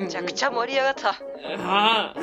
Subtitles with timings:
[0.00, 1.14] めちゃくちゃ盛り上がった。
[1.58, 2.14] あ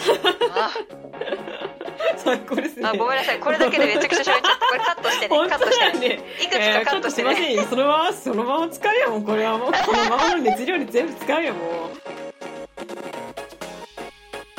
[2.18, 2.88] 最高ですね。
[2.88, 3.40] あ、ごめんなさい。
[3.40, 4.66] これだけでめちゃくちゃ喋っちゃった。
[4.66, 5.38] これカットしてね。
[5.48, 6.24] カットしてね。
[6.42, 7.68] いくつかカットしてね。
[7.70, 9.24] そのまま、そのまま使うよ、もう。
[9.24, 11.92] これはもう、このままの熱量で全部使うよ、もう。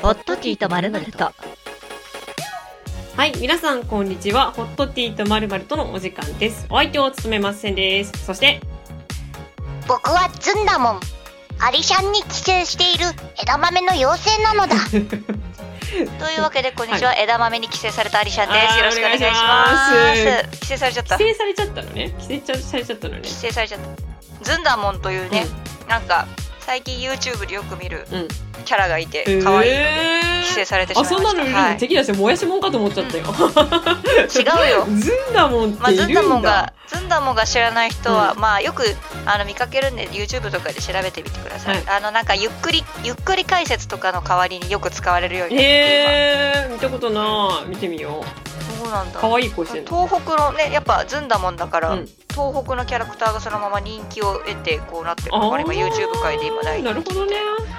[0.01, 1.33] ホットティーとまるまると。
[3.17, 4.53] はい、皆さん、こんにちは。
[4.53, 6.67] ホットティーとまるまるとのお時間です。
[6.71, 8.13] お相手を務めますせんです。
[8.25, 8.61] そして、
[9.89, 11.18] 僕はズンダモン。
[11.61, 13.07] アリシャンに寄生している
[13.41, 14.77] 枝豆の妖精なのだ。
[16.19, 17.15] というわけで、こんにちは。
[17.15, 18.79] 枝豆に寄生されたアリシャンです。
[18.79, 19.85] よろしくお願いしま
[20.45, 20.61] すす。
[20.61, 21.19] 寄生されちゃった。
[21.19, 22.09] 規制されちゃったのね。
[22.19, 23.31] 規制ちゃされちゃったのね寄。
[23.31, 24.45] 生されちゃった。
[24.45, 25.47] ズンダモンというね、
[25.89, 26.29] なんか、
[26.61, 28.29] 最近 YouTube でよく見るうん。
[28.59, 28.65] うん。
[28.65, 29.71] キャラがいて、可愛い。
[29.71, 31.29] えー寄生されてしまあ、いました。
[31.29, 33.25] そんなのはい敵だし、もやしもんかと思っちゃったよ。
[33.25, 34.87] 違うよ。
[34.99, 36.13] ズンダモンっまあ、ているんだ。
[36.13, 38.83] ズンダモンが、ズンダモンが知らない人は、うまあ、よく
[39.27, 41.77] あの見かけるんで、YouTube とかで調べてみてください。
[41.77, 47.69] はいあの、なんか、ゆっくり、ゆっくり解説とかの代わりによく使われるようになってえー、見たことない。
[47.69, 48.49] 見てみよう。
[48.75, 49.21] 今そうなんだ。
[49.21, 50.07] 可愛い声してんの。
[50.09, 57.35] 東北のね、やっぱズンダモンだから、うん東北のキャラクターがそのまま人気を得て、こうなってるのが今 YouTube 界で今大なるほどね。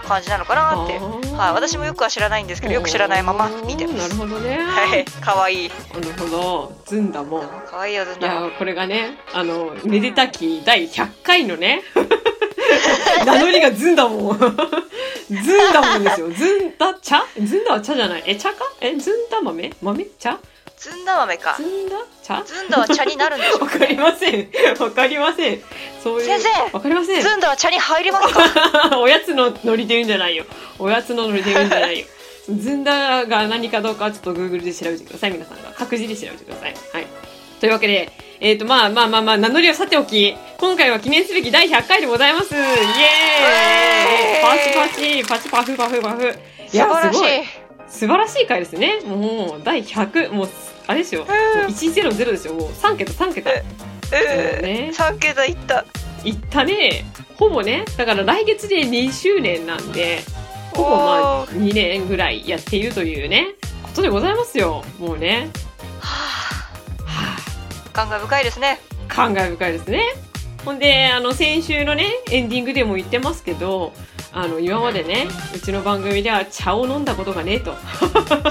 [0.05, 0.99] 感じなのかなって。
[1.35, 4.15] はい、私もよくは知らないんですけど、よく知らないまま見てまなるす。
[4.17, 4.57] ほどね。
[4.57, 5.69] はい、可愛い。
[5.93, 6.73] なるほど。
[6.85, 7.49] ずんだもん。
[7.67, 8.49] 可愛いよ、ズンいダモン。
[8.49, 11.83] や、これがね、あの、めでたき第100回のね、
[13.25, 14.37] 名乗りがずんだもん。
[14.39, 16.29] ずんだもんですよ。
[16.31, 17.23] ずんだ茶？
[17.43, 18.23] ずんだは茶じゃない。
[18.25, 18.65] え、茶か？
[18.81, 19.71] え、ずんだ豆？
[19.81, 20.05] 豆？
[20.17, 20.37] 茶？
[20.79, 21.63] ズンダ豆かず。
[21.63, 21.97] んだ？
[22.23, 22.41] 茶？
[22.45, 24.49] ズンダは茶になるんでしょ わかりません。
[24.79, 25.61] わかりません。
[26.01, 26.25] そういう。
[26.25, 27.21] 先生わかりません。
[27.21, 28.95] ズンダは茶に入りますか？
[28.97, 30.45] おやつのノリで言うんじゃないよ。
[30.77, 32.05] おやつのノリで言うんじゃないよ。
[32.49, 35.31] ずんだが何かどうかはちょっと Google で調べてください。
[35.31, 35.73] 皆さんが。
[35.77, 36.73] 各自で調べてください。
[36.93, 37.07] はい。
[37.59, 42.55] というわけで、えっ、と、まあまあまあまあ、名乗りをさておき、今回は記念すべき第100回でございます。
[42.55, 42.65] イエー
[44.39, 46.39] イパチパチ、パチパフパフパフ。
[46.71, 47.29] いや、素晴らしいすごい。
[47.89, 49.01] 素晴らしい回ですね。
[49.05, 50.49] もう、第100、もう、
[50.89, 51.21] あれですよ。
[51.21, 51.29] もう
[51.67, 52.55] 100ですよ。
[52.55, 53.51] もう3桁3桁。
[53.51, 53.63] え
[54.11, 55.85] そうね3桁いった。
[56.23, 57.05] いったね。
[57.35, 57.85] ほぼね。
[57.95, 60.21] だから来月で2周年なんで、
[60.73, 63.49] ほぼまあおー2年ぐらいやっているというね、
[63.83, 64.83] ことでございますよ。
[64.97, 65.51] もうね。
[65.99, 66.07] は
[67.05, 68.79] はあ、感慨深いですね。
[69.09, 70.01] あ、感慨深いですね。
[70.65, 73.93] ほんで、あの、先週のね、エンディングでも言ってますけど、
[74.33, 77.75] あの、今までね、うちの番組では茶を飲んだことがねえと。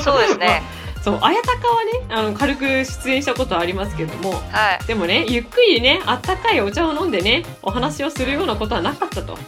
[0.01, 0.63] そうですね。
[1.09, 4.87] そう、綾鷹はね、あの、軽く出演したことはありますけども、はい。
[4.87, 9.39] でもね、ゆっくりね、あったかいお茶を飲んでね、お話をするようなことはなかったと。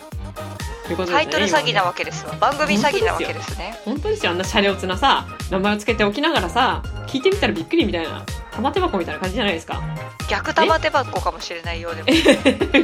[0.91, 2.35] いうことですねタイトル詐欺なわけですわ。
[2.41, 3.79] 番組詐欺なわけですね。
[3.85, 9.81] 本当ですよあんなシャレオツなさ名前をつけておきながらさ聞いてみたらびっくりみたいな玉手箱みたいな感じじゃないですか
[10.29, 12.09] 逆玉手箱かもしれないようでも。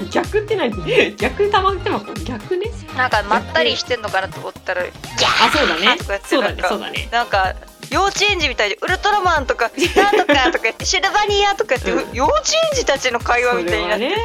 [0.08, 0.70] 逆って何？
[1.16, 2.14] 逆玉手箱？
[2.14, 2.66] 逆ね？
[2.96, 7.56] なんかまったりしてんのかなと思ったら、あそうだねそうだねそうだねなんか、
[7.90, 12.42] 幼稚園児みたいで、ウルトラマンとか、なんとかとかシルバニアとか言って、うん幼稚
[12.72, 14.16] 園児たちの会話そみたいになって。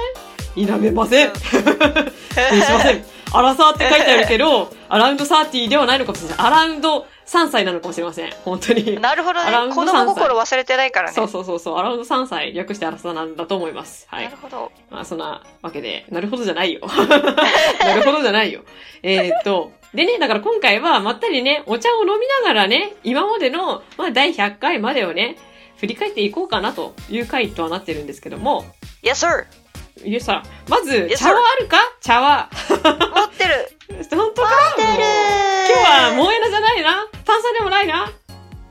[0.55, 1.61] 否めません否定
[2.61, 9.51] しませんアラサーって書いてあるけどアラウンド30ではないのかもしれないアラウンド3歳なのかもしれません本当になるほどね。
[9.73, 11.15] 子供心忘れてないからね。
[11.15, 14.69] そうそうそうそうアラウンド3歳略してアラサーなんだと思いますはいなるほど。
[14.89, 16.81] まあそんなわけで、なるほどじゃないよ。
[17.79, 18.63] なるほどじゃないよ。
[19.01, 25.37] えーっと、でね、だから今回はまったりね、お茶を飲みながらね、今までの、まあ第100回までをね、
[25.77, 28.65] 振り返っていこうかなという回とはなってるんですけども、
[29.03, 29.45] Yes, sir!
[30.07, 31.77] いやさ、まず、茶はあるか？
[31.99, 32.49] 茶は。
[32.69, 32.79] 持っ
[33.29, 33.69] てる。
[34.09, 34.49] 本当か？
[34.77, 35.03] 持ってる。
[35.69, 37.07] 今日はモエナじゃないな？
[37.25, 38.11] 炭酸でもないな？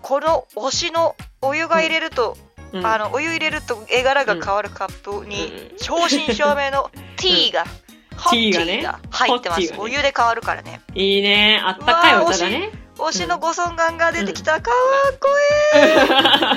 [0.03, 2.36] この推しのお湯が入れると、
[2.72, 2.86] うん。
[2.86, 5.78] あの、お湯入れると絵柄が変わるカップに、うん。
[5.78, 7.90] 正真正銘のティーが、ホッ
[8.31, 9.60] ティーティーがねが入ってます。
[9.62, 10.81] ねお湯で変わるからね。
[10.94, 11.60] いいね。
[11.64, 12.70] あったかいお茶だね。
[12.98, 14.60] 推しのご尊顔が出てきた。
[14.60, 15.28] かっこ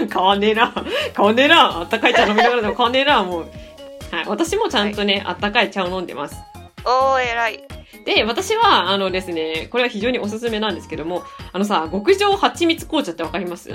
[0.02, 0.74] いい 変わんねえな。
[1.16, 1.78] 変わんねえな。
[1.78, 3.52] あったかい茶飲みながらでも変わんねえな、もう。
[4.12, 4.26] はい。
[4.28, 6.36] 私もちゃんとね、あったかい茶を飲んでます。
[6.86, 7.64] おー、偉い。
[8.06, 11.24] で、私は、あのですね、これは非常におすすめなんですけども、
[11.54, 13.72] あのさ、極上蜂蜜紅茶ってわかります？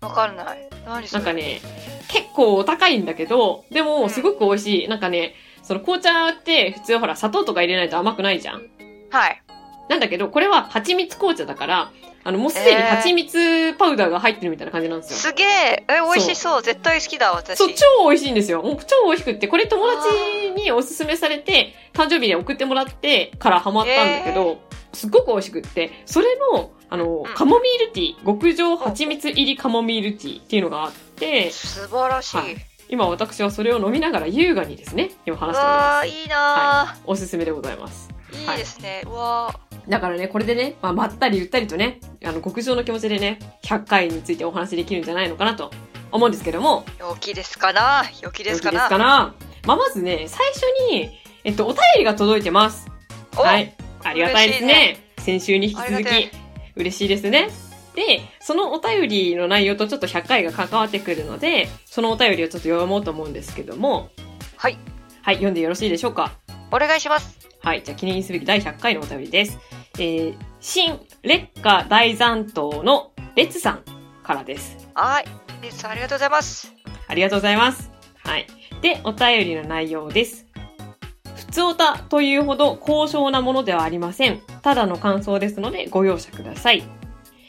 [0.00, 0.68] わかんない。
[0.86, 1.24] 何それ？
[1.24, 1.60] なんかね、
[2.08, 4.88] 結構お高いんだけど、でも、すごく美味しい。
[4.88, 5.34] なんかね、
[5.66, 8.62] その紅茶って普通ほら砂糖とか入れないと甘くないじゃん。
[9.10, 9.42] はい。
[9.88, 11.92] なんだけど、これは蜂蜜紅茶だから、
[12.22, 15.16] あの、もうすでに蜂蜜パウダーが入ってるみたいな感じなんですよ。
[15.16, 15.84] すげえ。
[15.88, 16.62] え、美味しそう。
[16.62, 17.58] 絶対好きだ、私。
[17.58, 18.62] そう、超美味しいんですよ。
[18.62, 24.60] もう超美味しくって、これ友達におすすめされて、誕生日に送ってもらってからハマったんだけど、
[24.92, 32.36] すっごく美味しくって、それの、あの、うんカモミールティー、極上蜂蜜入りカモミールティーっていうのがあって、素晴らしい。
[32.36, 36.08] はい今私はそれを飲みながら優雅にですね、今話しておりまうわー、す。
[36.08, 37.00] いいなはい。
[37.04, 38.08] おすすめでございます。
[38.32, 39.02] ー、いいですね。
[39.06, 45.70] うわだからね、これでね、まあ、まったりゆったりとね、あの、極上の気持ちでね、100回についてお話しできるんじゃないのかなと
[46.10, 49.34] 思うんですけども、陽気ですかな陽気ですかなよきですかな
[49.64, 51.10] まあ、まずね、最初に、
[51.44, 52.88] えっと、お便りが届いてます。
[53.36, 53.74] おはい。
[54.02, 54.98] ありがたいですね。
[55.18, 56.30] 嬉先週に引き続きありがたい、
[56.76, 57.65] 嬉しいですね。
[57.96, 64.10] で、そのお便りの内容とちょっと100回が関わってくるので、そのお便りをちょっと読もうと思うんですけども、
[64.56, 64.78] はい。
[65.22, 66.32] はい、読んでよろしいでしょうか？
[66.70, 67.48] お願いします。
[67.60, 69.58] はい、じゃあ記念すべき第100回のお便りです。
[69.94, 73.82] えー、新劣化大残党のレツさん
[74.22, 74.76] からです。
[74.94, 75.24] はい。
[75.62, 75.88] です。
[75.88, 76.72] ありがとうございます。
[77.08, 77.90] ありがとうございます。
[78.22, 78.46] はい。
[78.82, 80.46] で、お便りの内容です。
[81.34, 84.40] 普通おたというほど高尚なものではありません。
[84.62, 86.82] ただの感想ですのでご容赦ください。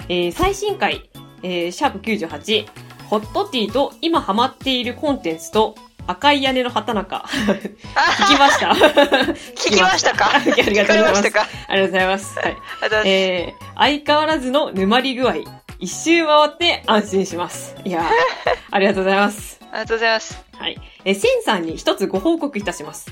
[0.09, 1.09] えー、最新回、
[1.43, 2.65] えー、シャープ98、
[3.09, 5.75] ホットティーと今ハマっているコンテンツと
[6.07, 7.25] 赤い屋根の畑中。
[7.27, 8.67] 聞きました？
[9.55, 10.35] 聞きましたか？
[10.35, 10.87] ありがとうございます。
[10.87, 11.47] 聞かれましたか？
[11.67, 12.39] ありがとうございます。
[12.39, 12.57] はい。
[13.05, 15.35] えー、相変わらずの沼り具合。
[15.79, 17.75] 一周回って安心します。
[17.83, 18.05] いやー
[18.71, 19.59] ありがとうございます。
[19.61, 20.43] ありがとうございます。
[20.57, 20.77] はい。
[21.05, 23.11] えー、センさんに一つご報告いたします。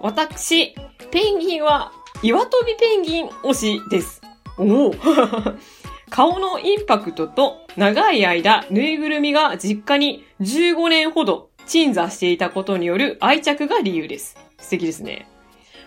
[0.00, 0.74] 私、
[1.10, 1.90] ペンギンは、
[2.22, 4.22] 岩飛びペンギン推しです。
[4.56, 4.94] おお
[6.08, 14.36] 顔のインパクトと長い間、ぬいぐるみが実家に15年ほど鎮座していたことによる愛着が理由です。
[14.58, 15.28] 素敵ですね。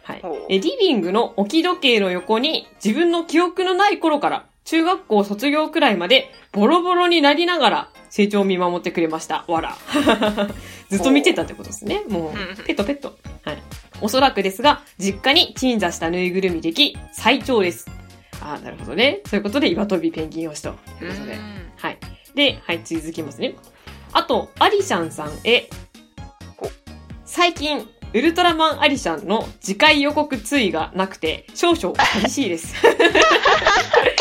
[0.03, 0.21] はい。
[0.49, 9.45] え、リビングの置き時計の横に自分の記憶のない頃から中学校卒業くらいまでボロボロになりながら成長を見守ってくれました。
[9.47, 9.77] わら。
[10.89, 12.03] ずっと見てたってことですね。
[12.07, 13.17] もうんう、ペットペット。
[13.43, 13.57] はい。
[14.01, 17.87] おそらくですが、実家に鎮座したぬいぐるみ歴最長です。
[18.41, 19.21] ああ、なるほどね。
[19.25, 21.33] そういうことで岩飛びペンギン推しということで。
[21.33, 21.97] うんはい。
[22.35, 23.55] で、はい、続きますね。
[24.13, 25.69] あと、アリシャンさんへ
[26.59, 26.69] お。
[27.25, 32.75] 最近、ウルトラマンアリシャンの次回予告追がなくて、少々寂しいです。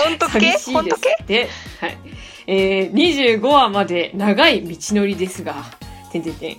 [0.05, 1.49] ほんと寂しいですって。
[1.81, 1.99] はい。
[2.47, 5.65] えー、25話まで長い道のりですが、
[6.13, 6.57] てんてんてん。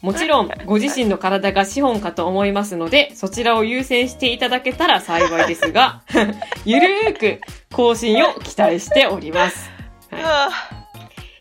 [0.00, 6.00] もちろん、ご自身の体が資本かと思いますので、そちらを優先していただけたら幸いですが、
[6.64, 7.40] ゆるーく
[7.72, 9.70] 更新を期待しております。
[10.10, 10.48] はいあ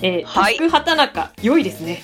[0.01, 2.01] えー、はいタスク畑中、良いですね。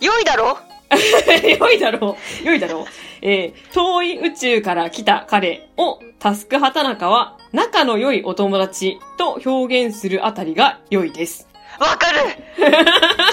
[0.00, 0.58] ー良いだろ？
[1.58, 2.46] 良いだろう。
[2.46, 2.84] 良いだろう。
[3.22, 11.48] えー、遠い宇宙から来た彼をタスク畑中は仲の良いお友達と表現するあたりが良いです。
[11.80, 12.20] わかる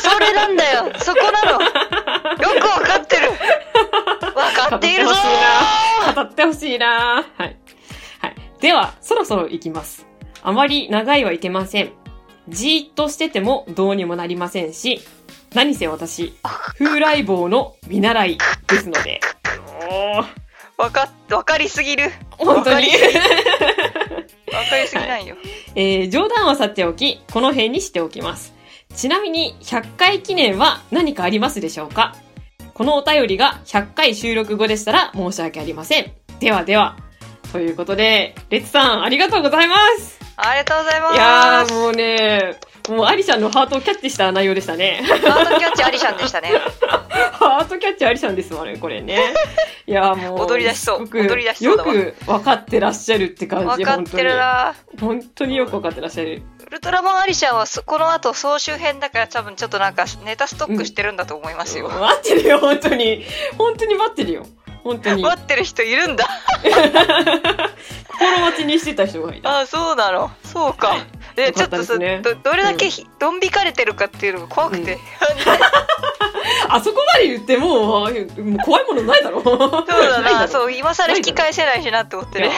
[0.02, 1.60] それなんだよそこなの
[2.24, 3.30] わかってる
[4.36, 7.58] わかっているぞ語ってほしいな語ってほしいなはい。
[8.20, 8.36] はい。
[8.62, 10.06] では、そろそろ行きます。
[10.42, 11.92] あまり長いはいけません。
[12.50, 15.02] じーっとしててもどうにもなりませんし、
[15.54, 16.34] 何せ私、
[16.78, 18.38] 風来坊の見習い
[18.68, 19.22] ですので。
[19.90, 20.26] おー
[20.78, 22.12] わかっ、わかりすぎる。
[22.32, 22.92] 本当にわ
[24.70, 24.88] かり。
[24.88, 25.36] すぎないよ。
[25.76, 28.54] えー冗談はさておき、この辺にしておきます。
[28.96, 32.16] ちなみに、100回記念は何かありますでしょうか？
[32.74, 36.12] このお便りが100回収録後でしたら申し訳ありません。
[36.40, 36.98] ではでは。
[37.52, 40.20] ということで、レッツさん、ありがとうございます。
[40.38, 41.14] ありがとうございます。
[41.14, 42.60] いやー、もうね、
[42.90, 45.02] もうアリシャンのハートをキャッチした内容でしたね。
[45.06, 46.50] ハートキャッチアリシャンでしたね。
[47.32, 49.34] ハートキャッチアリシャンですわね、これね。
[49.88, 50.46] いやーもう。
[50.46, 55.22] 踊り出しそう踊り出しそうよく分かってらっしゃるって感じ、わかってるな本当に。
[55.22, 56.42] 本当によく分かってらっしゃる。
[56.68, 61.88] ウルトラマンアリシャンはそこの後総集編だから多分ちょっとなんかネタストックしてるんだと思いますよ。
[61.88, 63.24] 待ってるよ、本当に。
[63.58, 64.46] 本当に待ってるよ。
[64.84, 65.24] 本当に。
[65.24, 66.28] 待ってる人いるんだ。
[68.12, 69.60] 心待ちにしてた人がいた。
[69.60, 70.32] あ、そうなの。
[70.44, 70.90] そうか。
[70.90, 74.94] はいで、よかちょったとさ、っですねど、どれだけひ、どん引かれてるかっていうのが怖くて。
[74.94, 75.00] う ん
[76.70, 79.42] あそこまで言ってもう、あもう怖いものないだろ。
[79.44, 80.48] そうそうだな、う。
[80.48, 82.52] そう、今更引き返せないしなって思ってね。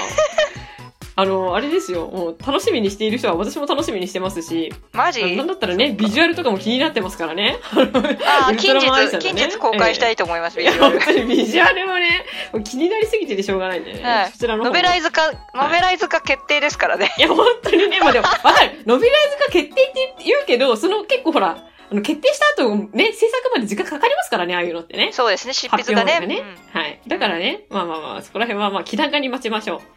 [1.17, 2.07] あの、あれですよ。
[2.07, 5.37] もう楽しみにしている人は私も楽しみにしてますし、マジ？
[5.37, 7.57] なんだったらね、ビジュアルとかも気になってますからね。
[7.73, 7.79] あ
[8.51, 11.13] ウー近日、近日公開したいと思います、いや、ビジュアル本。
[11.13, 14.03] 当にビジュアルもね、もう気になりすぎててしょうがないんでね。
[14.03, 17.13] はいそちらのノベライズ化、ノベライズ化決定ですからね。
[17.17, 18.71] いや、本当にね、まあでも、わかる。
[18.85, 25.11] ノベライズ化決定って言うけど、その結構ほら、あの、決定した後、ね、制作まで時間かかりますからね、ああいうのってね。
[25.13, 26.11] そうですね、執筆がね。
[26.11, 26.41] 発表
[26.73, 26.99] がはい。
[27.07, 29.79] だからね、まあまあまあ、そこら辺はまあ、気長に待ちましょう。
[29.79, 29.95] うん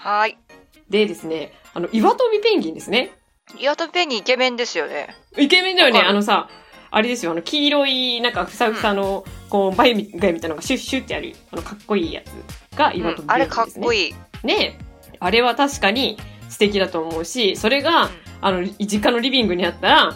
[0.00, 0.59] はーい。
[0.90, 3.12] でですね、あの、岩飛びペンギンですね。
[3.58, 5.16] 岩戸ペンギンイケメンですよね。
[5.36, 6.48] イケメンだよね、あのさ、
[6.90, 13.24] あれですよ、あの、黄色い、なんか、ふさふさの、こう、バイみたいなのがシュッシュってある、あの、かっこいいやつが岩飛びペンギンですね。
[13.24, 14.06] うんあれかっこい。
[14.06, 14.14] いい。
[14.46, 14.78] ね
[15.22, 16.16] あれは確かに
[16.48, 20.14] 素敵だと思うし、それが、あの、実家のリビングにあったら、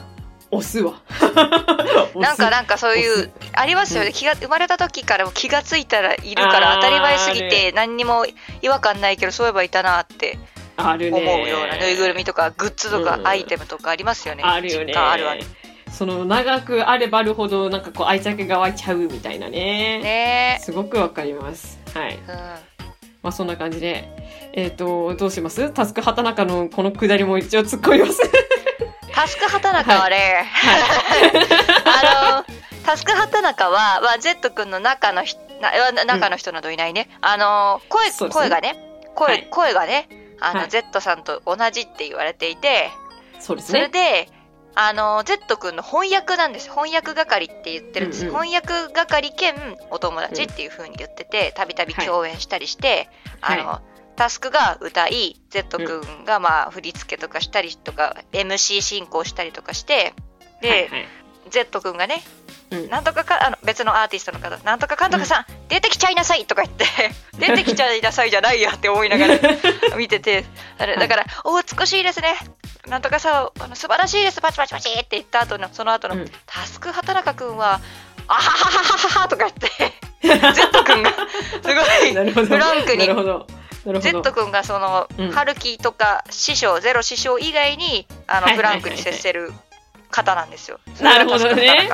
[0.50, 1.02] 押すわ。
[2.14, 4.12] なんかなんかそういう、ありますよね。
[4.12, 8.25] 気が、生まれた時からも気がついたらいるから当たり前すぎあて何にも
[8.62, 10.38] 違和感ないけど、そういえばいたなって。
[10.76, 11.19] あるね。
[11.19, 14.43] 思うようなぬいぐるみとかグッズとかうんアイテムとかありますよね。
[14.45, 14.93] あるよね。
[14.95, 15.43] あるある。
[15.90, 20.00] その長くあればあるほどなんかこう愛着が湧いちゃうみたいなね。
[20.00, 21.78] ねすごくわかります。
[21.95, 22.14] はい。
[22.14, 22.16] え。
[22.16, 22.37] うん。
[23.23, 24.09] まあそんな感じで。
[24.57, 25.71] えっ、と、どうします？
[25.71, 28.21] タスク畑中のこのくだりも一応突っ込みます。
[29.12, 30.45] タスク畑中はね、
[31.85, 32.45] あの、
[32.85, 37.09] タスク畑中は、まあ、Z 君の中の人、なな中の人などいないね。
[37.21, 38.76] あの、声、声がね、
[39.14, 40.09] 声、はい声がね、
[40.41, 40.71] あの、はい。
[40.71, 42.91] Z さんと同じって言われていて、
[43.41, 43.88] そうですそれね。
[43.88, 44.29] で、
[44.75, 46.69] あの、Z 君の翻訳なんです。
[46.69, 48.26] 翻訳係って言ってるんです。
[48.26, 48.45] うんうん。
[48.45, 49.55] 翻訳係兼
[49.91, 53.09] お友達っていう風に言ってて、たびたび共演したりして、
[53.41, 53.61] はい。
[53.61, 53.81] あの、
[54.17, 60.14] タスクが歌い、Z 君がまあ振り付けとかしたりとか、MC 進行したりとかして、
[60.61, 61.09] で、はいはい。
[61.50, 62.45] Z 君がね、うん
[62.88, 66.87] なんとかかあの別のアーティストの方、なんとかかんとかさん、出てきちゃいなさいとか言って、
[67.38, 69.38] 出てきちゃいなさいじゃないやって思いながら
[69.97, 70.45] 見てて、
[70.78, 72.37] あれだから、お美しいですね。
[72.87, 76.31] なんとかさ、あの素晴らしいです、パチパチパチって言った後の、その後の、うん。
[76.47, 77.81] タスク畑中君は、
[78.28, 81.11] あはははははとか言って、Z 君が、
[81.62, 82.47] すごい。
[82.47, 83.07] フランクに
[84.00, 84.33] Z ど。
[84.33, 85.31] 君がその、うん。
[85.33, 89.52] 春樹とか師匠、ゼロ師匠以外に、あの、はいフランクに接せる
[90.11, 90.78] 方なんですよ。
[91.00, 91.88] なるほどね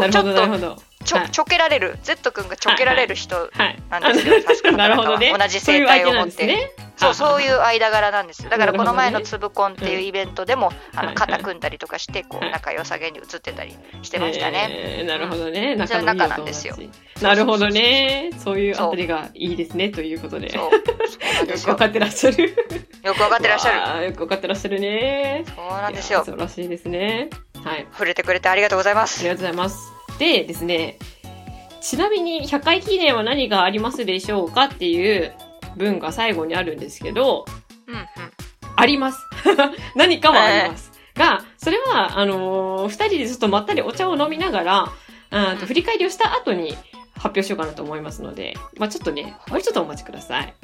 [0.00, 0.24] そう、ちょっ
[0.60, 0.82] と。
[1.04, 3.82] ちょ、はいちょけられる、Z 君がちょけられる人、はい。
[3.90, 5.34] なんですよタスクなるほどね。
[5.38, 6.70] 同じ生態を持ってそうね。
[6.96, 8.48] そう、そういうは間柄なんですよ。
[8.48, 14.68] だからこの前のつぶコンっていうイベントでも、あの、はい肩組んだりとかして、こう、はい仲良さげに映ってたりしてましたね。
[14.70, 15.76] えーなるほどね。
[15.76, 16.76] 仲のいい仲なんですよ
[17.20, 18.30] なるほどね。
[18.38, 20.52] そういうあたりがいいですね、ということで。
[20.54, 20.70] よ
[21.62, 21.86] くわか。
[21.86, 22.54] ってらっしゃる。
[23.02, 24.06] よくわかってらっしゃる。
[24.06, 25.44] よくわかってらっしゃるね。
[25.54, 26.24] そうなんですよ。
[26.24, 27.28] 素晴らしいですね。
[27.64, 27.86] はい。
[27.92, 29.20] 触れてくれてありがとうございます。
[29.20, 29.92] ありがとうございます。
[30.18, 30.98] でですね、
[31.80, 35.32] ちなみに100回記念は何がありますでしょうかっていう
[35.76, 37.44] 文が最後にあるんですけど、
[37.86, 38.04] うんうん。
[38.76, 39.18] あります。
[39.96, 40.92] 何かはあります。
[41.14, 44.88] が、それは、あのー二人でちょっとまったりお茶を飲みながら、
[45.30, 46.76] あと振り返りをした後に
[47.14, 50.54] 発表しようかなと思いますので、まあちょっとね、もうちょっとお待ちください。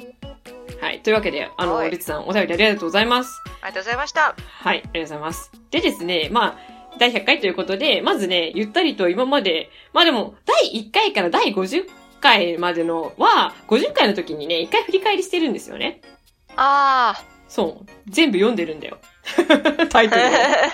[0.81, 0.99] はい。
[1.01, 3.41] というわけで、あの、はいリツさん、お便りありがとうございます。
[3.61, 4.35] ありがとうございました。
[4.47, 5.51] はい、ありがとうございます。
[5.69, 11.85] でですね、まあ、第100回ということで、まずね、ゆったりと今まで、まあでも、第1回から第50
[12.19, 16.01] 回までのは、50回の時にね、1回振り返りしてるんですよね。
[16.55, 17.15] あ
[17.47, 17.89] そう。
[18.07, 18.97] 全部読んでるんだよ。
[19.89, 20.25] タイトルを。
[20.25, 20.29] あ。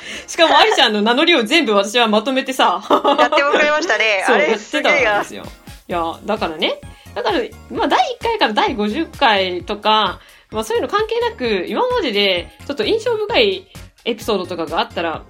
[0.27, 4.23] しかも、アリちゃんの名乗りを全部私はまとめてさ、やってくれましたね。
[4.27, 5.27] そう、あれ、やってたんで。
[5.27, 5.43] すよ。
[5.87, 6.79] いや、だからね、
[7.15, 7.39] だから、
[7.71, 10.19] まあ、第1回から第50回とか、
[10.51, 13.67] まあ、そういうの関係なく、今までで、ちょっと印象深い
[14.05, 15.23] エピソードとかがあったら、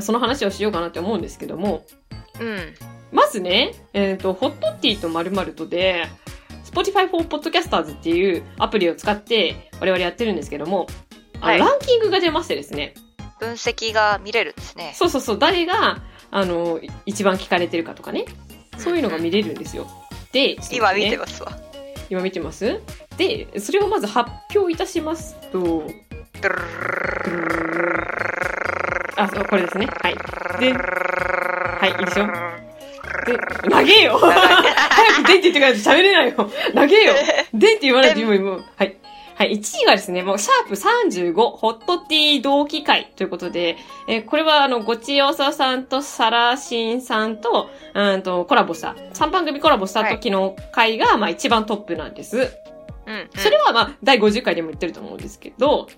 [0.00, 1.84] その話をしようかなって思うんですけども、
[2.40, 2.74] うん。
[3.10, 6.06] まずね、えっ、と、ホットティーと〇〇とで、
[6.64, 10.86] Spotify for Podcasters っていうアプリを使って我々やってるんですけども、
[11.40, 12.94] はいランキングが出ましてですね、
[13.40, 14.92] 分析が見れるんですね。
[14.94, 18.26] そうそうそう、誰が、あの、一番聞かれてるかとかね、
[18.76, 19.86] そういうのが見れるんですよ。
[20.32, 21.56] で、ちょっと今ね見てますわ。
[22.10, 22.80] 今見てます？
[23.16, 25.84] で、それをまず発表いたしますと、
[29.18, 29.86] あ、そう、これですね。
[30.00, 30.14] はい。
[30.60, 32.58] で、はい、いいでしょ
[33.26, 37.14] で、投げよ 早くでんって言ってから喋れないよ投げよ
[37.52, 38.96] でんって言わないと今、今、はい。
[39.34, 43.76] はい、1位がですね、もう、シャープ35、ホットティー同期会ということで、
[44.08, 52.50] えーこれは、あの、ごちよささんとサラシンさんと、うんと、コラボした、3番組コラボした時の回が、まあ、一番トップなんです。
[53.06, 53.30] うん。
[53.36, 55.88] それはまあ、第50回でも言ってると思うんですけど、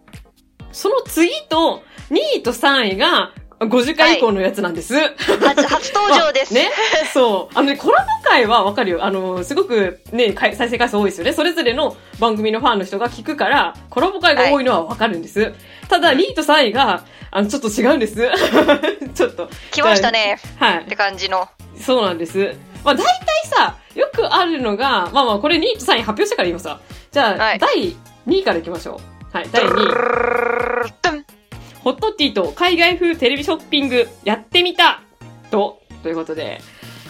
[0.73, 4.95] その次と、2位と3位が、50回以降のやつなんです。
[4.99, 6.53] 初、初登場です。
[6.55, 6.71] ね。
[7.13, 7.59] そう。
[7.59, 9.05] あのね、コラボ回はわかるよ。
[9.05, 11.35] あの、すごくね、回再生回数多いですよね。
[11.35, 15.53] それぞれの番組のファンの人が聞くから、コラボ回が多いのはわかるんです。
[15.89, 18.17] ただ、2位と3位が、あの、ちょっと違うんです。
[19.15, 19.51] ちょっと。
[19.73, 20.39] 来ましたね。
[20.59, 20.85] はいっ。
[20.87, 21.47] て感じの。
[21.79, 22.57] そうなんです。
[22.83, 26.81] まあ大体さ、よくあるのが、まあまあこれ2位と3位発表したから言いますさ。
[27.11, 27.97] じゃあ、はい第
[28.27, 29.10] 2位からいきましょう。
[29.33, 31.25] はい、第2位。
[31.83, 35.03] ホットティーと海外風テレビショッピングやってみた
[35.51, 36.61] と、ということで。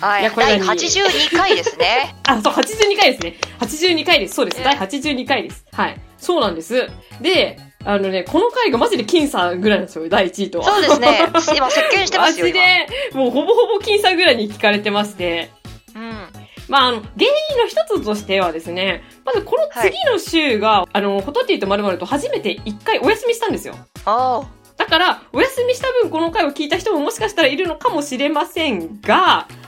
[0.00, 0.24] はいい。
[0.24, 2.14] やこれが第二位82回ですね。
[2.24, 3.36] あ、そう、82回ですね。
[3.60, 4.34] 82回です。
[4.34, 4.58] そうです。
[4.58, 5.64] ね第82回です。
[5.72, 6.00] はい。
[6.18, 6.88] そうなんです。
[7.20, 10.08] で、あのね、この回がマジで僅差ぐらいなんですよ。
[10.08, 10.64] 第1位とは。
[10.66, 11.20] そうですね。
[11.56, 12.60] 今、席巻してますよ、今。
[12.60, 15.50] マジで、もうほぼほぼ僅差ぐらいに聞かれてまして。
[15.94, 16.39] うん。
[16.70, 17.08] まあ、あの、原
[17.50, 23.74] 因の一つとしてはですね、まずこの次の週が、あの、ホトティと〇〇と初めて一回お休みしたんですよ。
[24.06, 24.42] あ
[24.76, 29.46] だから、お休みした分この回を聞いた人ももしかしたらいるのかもしれませんが、あ。
[29.50, 29.60] うん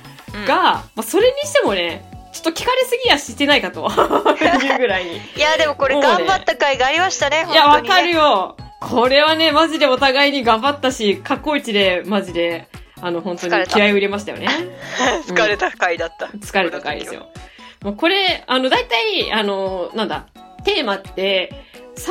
[0.47, 3.81] が、まあ、それにしてもね、ちょっと聞かれすぎやしてないかと
[4.41, 5.17] いうぐらいに。
[5.17, 8.57] いや、でもこれ頑張った甲斐がありましたね、いや、わかるよ。
[8.81, 12.69] これはね、マジでお互いに頑張ったし、過去一で、マジで、
[13.03, 14.47] あの、本当に気合を入れましたよね。
[15.27, 16.27] 疲れた回だった。
[16.27, 17.27] 疲れた回ですよ。
[17.83, 20.27] もうこれ、あの、大体、あの、なんだ、
[20.65, 21.53] テーマって、
[21.97, 22.07] 3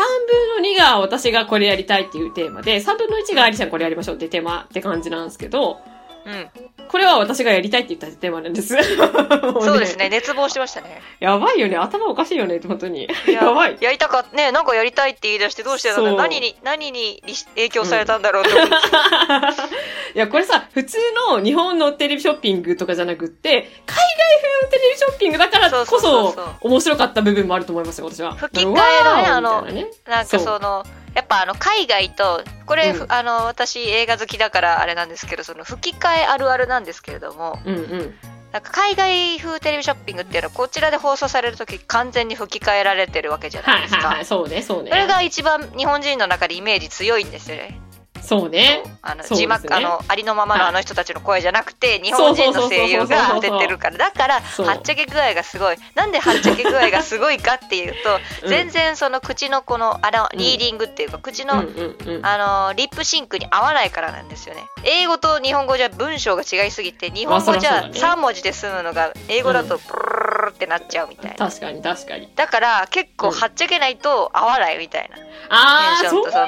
[0.57, 5.79] 分の2が私がこれやりたいっていうテーマで、3分の1がアリちゃんこれやりましょうっていうテーマって感じなんですけど、
[6.25, 6.50] うん。
[6.91, 8.75] これは私がやりたいって言ったテーマなんです。
[8.75, 10.10] もそうですね、。
[10.10, 11.01] 熱望してましたね。
[11.21, 11.77] やばいよね。
[11.77, 13.05] 頭おかしいよね、本当に。
[13.05, 13.77] いやばい。
[13.79, 17.24] やりたかった、ね、なんかやりたいって言い出してどうしてなんだそう何に、何に
[17.55, 18.75] 影響されたんだろうって思って。
[20.15, 20.98] いや、これさ、普通
[21.29, 24.05] の日本のテレビショッピングとかじゃなくって、海外
[24.41, 28.33] 風のテレビショッピングだからこそうそうそうそそう、面白かった部分もあると思いますよ、私は。
[28.36, 28.81] 吹き替えのね
[29.27, 30.83] あのなねなんかその、
[31.13, 38.15] やっぱあの海外と、これ、うんあの私映画好きだからあれなんですけど、その吹き替えあるあるなんですけれども、うんうん。
[38.51, 43.98] なんか海外風テレビショッピングっていうのはこちらで放送されるとき完全に吹き替えられてるわけじゃなですか。
[43.98, 44.89] はいいはいはい、そうね、そうね。
[44.89, 47.80] それが一番日本人の中でイメージ強いんですよね。
[48.21, 48.83] そうね。
[49.01, 50.69] あの字幕、あのありのままのはい。
[50.69, 55.77] あの人たちの声じゃなくて、日本人の声優が当ててるからだからはっちゃけ具合がすごい。
[55.95, 58.49] なんではっちゃけ具合がすごいかっていうと、 うん。
[58.49, 60.39] 全然その口のこのあのうん。
[60.39, 62.25] リーディングっていうか口の、うんうんうん。
[62.25, 62.37] あ
[62.69, 64.63] のリップシンクに合わないからなんですよね。
[64.83, 68.13] 英語と日本語じゃ文章が違いすぎて日本語じゃまあそりゃそうだね。
[68.15, 72.29] 3文字で済むのが英語だとブルルルルってなっちゃうみたいな、確かに確かに。
[72.36, 73.33] だから結構うん。
[73.33, 75.17] はっちゃけないと合わないみたいな、
[75.50, 76.48] あー、テンシそういう理由も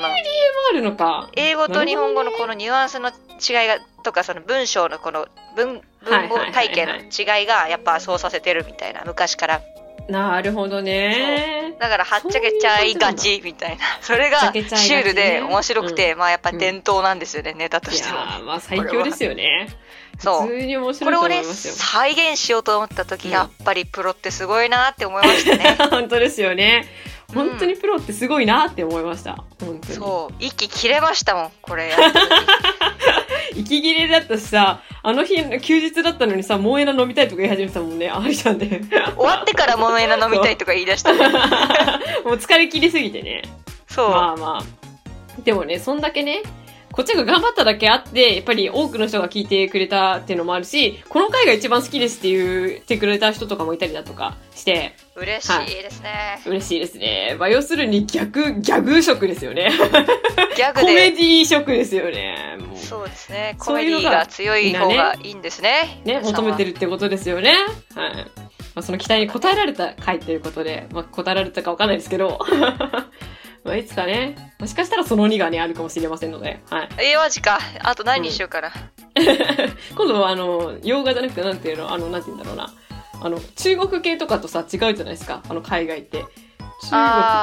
[0.69, 1.29] あるのか。
[1.35, 9.03] 英語と日本語のこのニュアンスの違いがとかその文章のこの文文語体系の違いがやっぱそうさせてるみたいな。
[9.05, 9.61] 昔から
[10.07, 11.75] なるほどね。
[11.79, 13.83] だからはっちゃけちゃいがちみたいな。
[14.01, 18.41] それがシュールで面白くて、まあやっぱ伝統なんですよね、ネタといしては。
[18.45, 19.69] まあ最強ですよね。
[20.19, 20.47] そう。
[20.47, 21.43] 普通に面白いとこれをね。
[21.43, 23.31] 再現しようと思った時、うん。
[23.31, 25.77] やっぱりプロってすごいなって思いましたね。
[25.89, 26.87] 本当ですよね。
[27.29, 27.49] うん。
[27.49, 29.37] 本当にプロってすごいなって思いました。
[29.89, 30.35] そう。
[30.39, 32.29] 息切れましたもんこれやった時
[33.55, 38.81] 息切れだったしさ、あの日、休日だったのにさ、萌えな飲みたいとか言い始めてたもんね、ありちゃんで。
[39.15, 41.27] 終わってからモエナ飲みたいとか言い出したね
[42.25, 43.43] もう疲れ切りすぎてね。
[43.87, 45.41] そう、まあまあ。
[45.43, 46.43] でもね、そんだけね、
[46.91, 57.35] こっちが頑張っただけあって、やっぱり多くの人が聞いてくれたっていうのもあるし、この回が一番好きですって言ってくれた人とかもいたりだとかして、嬉しいですね、嬉しいですね。
[57.39, 59.71] まあ、要するに逆、ギャグ色ですよね。
[60.55, 62.57] ギャグコメでディ色ですよね。
[62.75, 67.53] そうですねコメディが強い方がいいんですねね、皆さんは求めてるってことですよね。
[67.95, 68.15] はい。
[68.75, 72.39] まあ、その期待に応えられた回ということで、まあ、応えられたかわかんないですけど、
[73.63, 76.89] まあ、いつかね、もしかしたらその2がね、あるかもしれませんので、はい。
[76.97, 78.71] えー、マジかあと何にしようかな、
[79.95, 82.73] 今度は、あの、洋画じゃなくて、なんていうの、あの、なんて言うんだろうな。
[83.23, 85.41] あの、中国系とかとさ、違うじゃないですか。
[85.47, 86.25] あの、海外って。
[86.81, 86.89] 中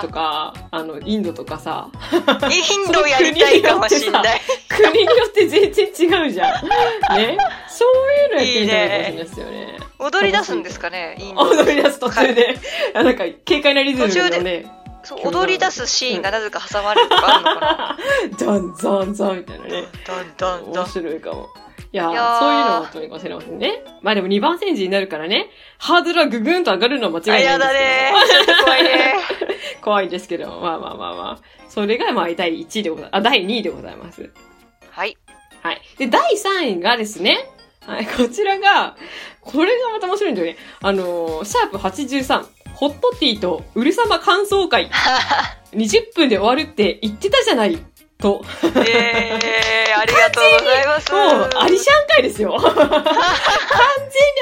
[0.02, 6.68] 国とか、あの、インドとかさ、インドやりたいかもしんない国によって全然違うじゃん。
[7.16, 7.38] ね？
[7.66, 9.78] そういうのやってみたいかもしれないですよね。
[9.98, 12.58] 踊り出すんですかねインド踊り出す途中で、
[12.94, 14.66] あなんか、軽快なリズムのね、
[15.02, 17.98] そう踊り出すシーンがなぜか挟まれるとかあるのかな
[18.36, 19.84] ザンザンザンみたいなね。
[20.36, 21.48] どんどんど面ん白いかも。
[21.92, 23.82] いやーいやーそういうのもとにかもしれませんね。
[24.02, 27.72] まあでも2番戦時になるからね、ハードルはぐぐんと上がるのは間あ違いないんですけど。
[27.72, 28.12] やだね
[28.64, 29.14] 怖いね
[29.82, 31.38] 怖いですけど、まあまあまあまあ。
[31.68, 34.30] それがまあ第1位でございあ、第2位でございます。
[34.90, 35.16] はい
[35.62, 35.80] はい。
[35.98, 37.38] で、第3位がですね、
[37.86, 38.96] はい、こちらが、
[39.40, 40.56] これがまた面白いんだよね。
[40.80, 44.90] あのーシャープ83、ホットティーとウル様感想会、
[45.72, 47.78] 20分で終わるって言ってたじゃない、
[48.20, 48.44] と。
[48.62, 52.52] えー、ありがとうございますもう、アリシャン会ですよ。
[52.52, 52.86] 完全に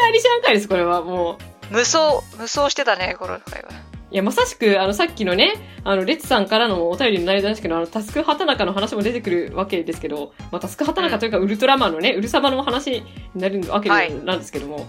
[0.08, 1.02] アリシャン会です、これは。
[1.02, 1.38] も
[1.70, 1.74] う。
[1.74, 3.68] 無双無双してたねこの回は
[4.10, 5.52] いや、まさしく、あの、さっきのね、
[5.84, 14.86] あの、レッツさんからのお便りの内容なんですけど、あの、タスク畑中の話も出てくるわけですけど、まあ、タスク畑中というか、ウルトラマンのね、ウルサバの話になるわけはいなんですけども、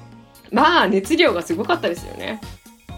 [0.51, 2.39] まあ、熱量がすごかったですよね。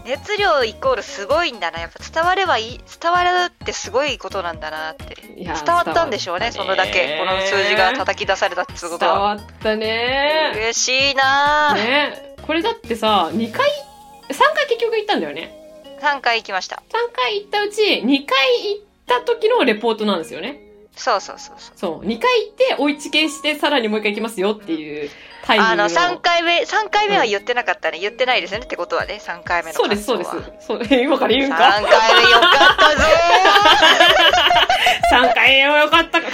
[0.04, 1.80] 熱量イコールすごいんだな。
[1.80, 5.16] やっぱ伝わればいい伝わるってすごいことなんだなって。
[5.36, 7.18] 伝わったんでしょうねそのだけ。
[7.18, 10.52] この数字が叩き出されたってこと伝はわったね。
[10.56, 12.36] 嬉しいな、ね。
[12.46, 13.70] これだってさ、2回、
[14.28, 15.52] 3回結局行ったんだよね。
[16.00, 16.82] 3回行きました。
[16.88, 20.60] 3回行ったうち、2回行った時のレポートなんですよね。
[20.96, 21.78] そうそうそうそう。
[21.78, 22.06] そう。
[22.06, 25.10] 2回行って、追いチケして、さらにもう1回行きますよっていう
[25.44, 28.60] タイミングあの3回目3回目は言ってなかったね、言ってないですね。
[28.60, 30.66] ってことはね3回目のそうです、そう感です。
[30.66, 33.02] そう、 今から言うん3か回目よかったぞ
[35.12, 36.26] ?3 回目はよかったか。
[36.26, 36.30] 3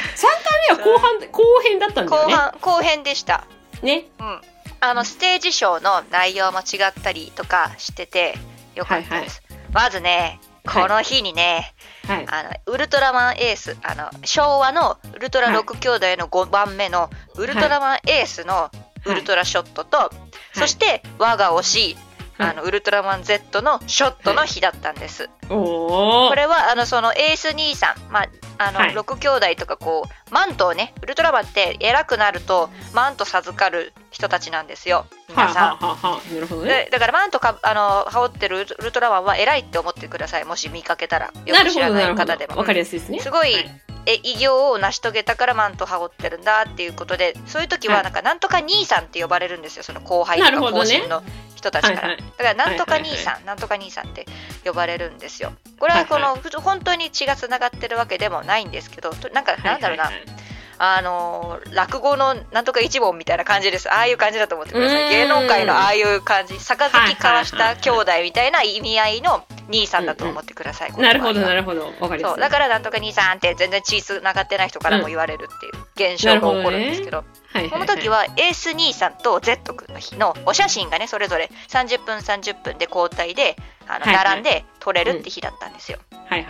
[0.77, 2.35] 回目は後半、後編だったんーだよね。
[2.35, 3.45] 後半後編でした。
[3.83, 4.05] ね。
[4.19, 4.41] うん。
[4.81, 8.39] あのステージショーの内容も違ったりとかしてて
[8.77, 9.43] よかったです、
[9.73, 11.73] まずねこの日にね、
[12.07, 12.27] はい。
[12.29, 18.71] あのウルトラマンエースあの昭和のウルトラはい6兄弟の5番目のウルトラマンエースの
[19.09, 20.11] ウルトラショットと、
[20.53, 22.09] そして我が推し、はい
[22.41, 25.29] あのウルトラマン Z のショットの日だったんです。
[25.49, 28.95] これはあのそのエース兄さん、まああのはい。
[28.95, 35.07] 6兄弟とかこうマントをねウルトラマンって偉くなるとマント授かる人たちなんですよ。
[35.29, 35.77] 皆さん。
[35.77, 36.85] はあ、はあはあはあ、なるほどね。
[36.85, 40.45] でだからマントかあの羽織ってるウルトラマンは偉いって思ってください。
[40.45, 41.33] もし見かけたら。
[41.45, 42.47] よく知らなない方で。
[42.47, 42.57] も。
[42.57, 43.19] わかりやすいですね。
[43.19, 48.05] すごいはえ偉業を成し遂げたからマント羽織ってるんだっていうことでそういう時ははい。
[48.05, 51.23] なんかなんとか兄さんって呼ばれるんですよその後輩とか後進の
[51.55, 52.17] 人たちから、はいはい。
[52.19, 54.27] だからなんとか兄はいさん、なんとか兄さんって
[54.65, 55.53] 呼ばれるんですよ。
[55.79, 60.48] これはこの、はいふつ本当に血がつながってるわけでもないんですけどとなんかいなんだろうな、はいはいはい
[60.79, 63.91] あのー落語のなんとか一門みたいな感じです。
[63.93, 65.11] ああいう感じだと思ってください。
[65.11, 66.55] 芸能界のああいう感じ。
[66.59, 71.93] 杯交わした兄弟みたいな意味合いの兄さんだと思ってください、なるほど、なるほど。
[72.01, 72.35] わかりやすい。
[72.35, 72.41] そう。
[72.41, 77.19] だからなんとか兄さんって全然血つながってない人からも言われるっていう現象が起こるんですけど。
[77.19, 77.39] はいはい
[77.71, 85.97] この時はエース兄さんと Z 君の日のお写真がねそれぞれ30分30分で交代であの並んで撮れるって日だったんですよ。
[85.97, 86.47] はいはいはい。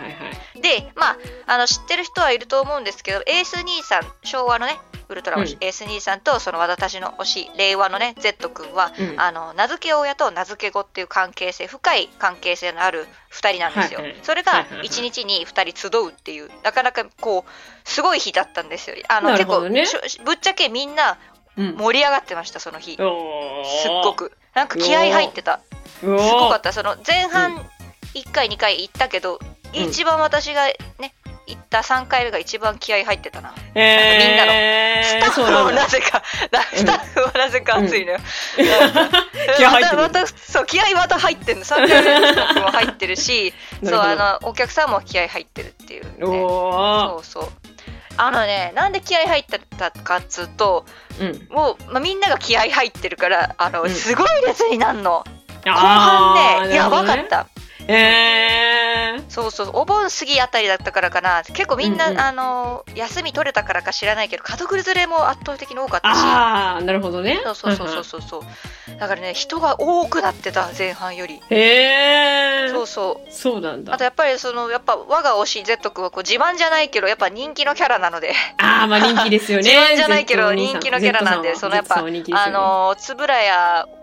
[0.61, 4.77] でまああの知ってる人はいると思うんですけどエース兄さん昭和のね
[5.09, 13.99] ウルトラ推し、うんエース兄さんとその私の推し令和のね Z 君は、うんあの名付け親と名付け子っていう関係性深い関係性のある2人なんですよ。
[14.01, 18.97] はいはいそれがはいはいはい1日に2人集うっていうなかなかこうすごい日だったんですよ。
[19.07, 19.31] あの
[19.69, 21.17] ねしょぶっちゃけみんな
[21.57, 21.75] うん。
[21.77, 22.95] 盛り上がってましたその日。
[22.95, 23.05] すっ
[24.03, 24.13] ご。
[24.13, 25.59] くなんか気合入ってた
[25.99, 26.17] すご
[26.49, 27.57] かったその前半
[28.13, 30.65] 1回2回行ったけど、うん一番私が
[30.99, 31.13] ね
[31.49, 38.19] 行った3回目が一番気合入ってたな、えー、スタッフそうなぜかなスタッフはなぜか熱いのよ、
[39.57, 40.01] 気合入ってる。
[40.01, 41.65] またまたそう気合また入ってるの。
[41.65, 46.11] 3回目のスタッフも入ってるし なそうあのお客さんも気合入ってるっていう、ね。
[46.19, 47.49] そうそう。
[48.17, 50.85] あのねなんで気合入ってたかっつうと
[51.19, 51.47] うん。
[51.49, 53.89] もう、まあ、みんなが気合入ってるからあの、うん。
[53.89, 55.25] すごい列になるの。
[55.65, 56.75] 後半ね。
[56.75, 57.27] やばかっ。
[57.27, 57.47] た。
[57.87, 58.68] えー。
[59.41, 61.43] そうそうお盆過ぎあたりだったからかな。
[61.43, 62.19] 結構みんな、うんうん。
[62.19, 66.17] あの休み取れたからか知らないけど家族連れも圧倒的に多かったし。
[66.23, 67.39] あー、なるほどね。
[67.45, 68.21] そうそうそうそうそう。
[68.21, 68.43] そう
[68.99, 71.41] だからね人が多くなってた前半より。
[71.49, 72.71] へー。
[72.71, 73.31] そうそう。
[73.31, 73.93] そうなんだ。
[73.93, 74.03] あと。
[74.03, 78.33] やっぱりそのやっぱ我が推し Z 君はこう自慢じゃないけどやっぱ人気のキャラなので。
[78.57, 79.63] あー、まあ人気ですよね。
[79.69, 83.49] 自慢じゃないけど人気のキャラなんでそのやっぱよあねの円谷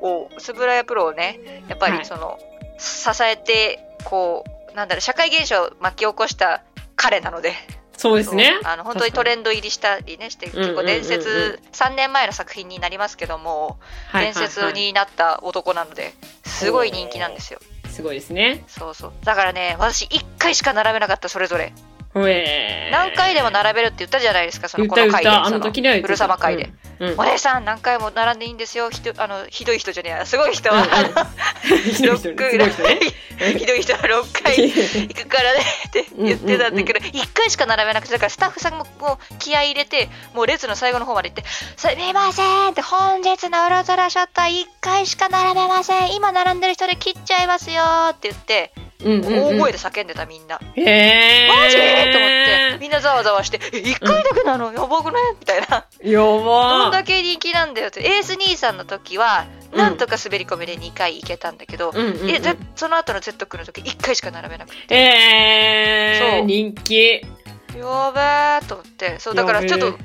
[0.00, 1.98] を円谷プロをねやっぱはい。
[1.98, 2.38] りその、
[2.78, 6.62] 支えてこうなんだろう社会現象を巻き起こした
[6.94, 7.54] 彼なので
[7.96, 8.60] そうですね。
[8.62, 13.78] あの本当にトレンド入りしたりねしてうんうんうんうん結構伝説3年前の作品になりますけども
[14.10, 16.12] はいはいはい伝説になった男なので
[16.44, 17.58] すごい人気なんですよ
[17.88, 18.64] すごいですね。
[18.68, 21.72] そうそうだからね私1回しか並べなかったそれぞれ。
[22.92, 25.44] 何回でも並べるって言ったじゃないですかそのこの回でた。
[25.44, 25.60] あの。
[25.60, 26.64] 古様回で、
[26.95, 26.95] うん。
[27.00, 27.20] うん。
[27.20, 28.90] お姉さん何回も並んでいいんですよ。
[28.90, 30.26] ひどあのひどい人じゃねえや。
[30.26, 31.78] すごい人は、うんうん。
[31.78, 32.30] ひどい人。
[33.58, 35.60] ひどい人は6回行くからね。
[35.88, 41.44] って言ってたんだけど、1回しか並べなくてだからスタッフさんももう気合い入れてもう列の最後の方まで行って
[41.76, 46.14] 「すみません」って「本日のウルトラショットは1回しか並べません。
[46.14, 47.82] 今並んでる人で切っちゃいますよ」
[48.12, 48.72] って言って
[49.04, 49.56] うんうんうん。
[49.58, 50.58] 大声で叫んでたみんな。
[50.74, 51.62] へー。
[51.62, 51.76] マジ？
[51.76, 52.78] と思って。
[52.80, 54.72] みんなざわざわして「え1回だけなの？
[54.72, 55.84] やばくない?」みたいな。
[56.02, 58.02] やどだけ人気なんだよって。
[58.02, 59.78] エース兄さんの時はうん。
[59.78, 62.30] なんとか滑り込みで2回行けたんだけど、うんうんうん。
[62.30, 64.94] えぜその後の Z 君の時1回しか並べなくて。
[64.94, 66.36] えー。
[66.38, 66.46] そう。
[66.46, 66.96] 人気。
[67.04, 67.20] や
[67.74, 69.18] べーと思って。
[69.18, 69.98] そうだからちょっと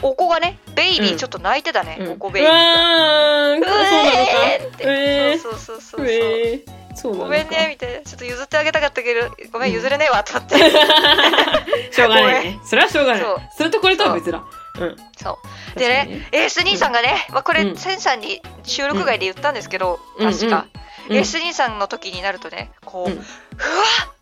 [0.00, 1.14] お子がねベイビうん。
[1.14, 2.10] ーちょっと泣いてたね、うん。
[2.12, 3.62] お子ベイビーうわーん。
[3.62, 3.72] そう。
[3.72, 5.38] えーって、えー。
[5.38, 6.78] そうそうそうそうえー。
[7.04, 8.00] ごめんねみたいな。
[8.00, 10.56] ちょっと譲ってあげたかったけどごめん譲れねえわと思って、
[11.94, 12.58] しょうがないね。
[12.66, 13.24] それはしょうがない。
[13.56, 14.42] それとこれとは別だ。
[14.80, 14.96] うん。
[15.16, 15.38] そ
[15.76, 15.78] う。
[15.78, 17.76] でねエース兄さんがね、まあ、これ、うん。
[17.76, 20.66] センさんに収録外で言ったんですけど、うん確か、
[21.08, 21.16] うん。
[21.16, 23.16] エース兄さんの時になるとねこう、うん。
[23.16, 23.24] ふわ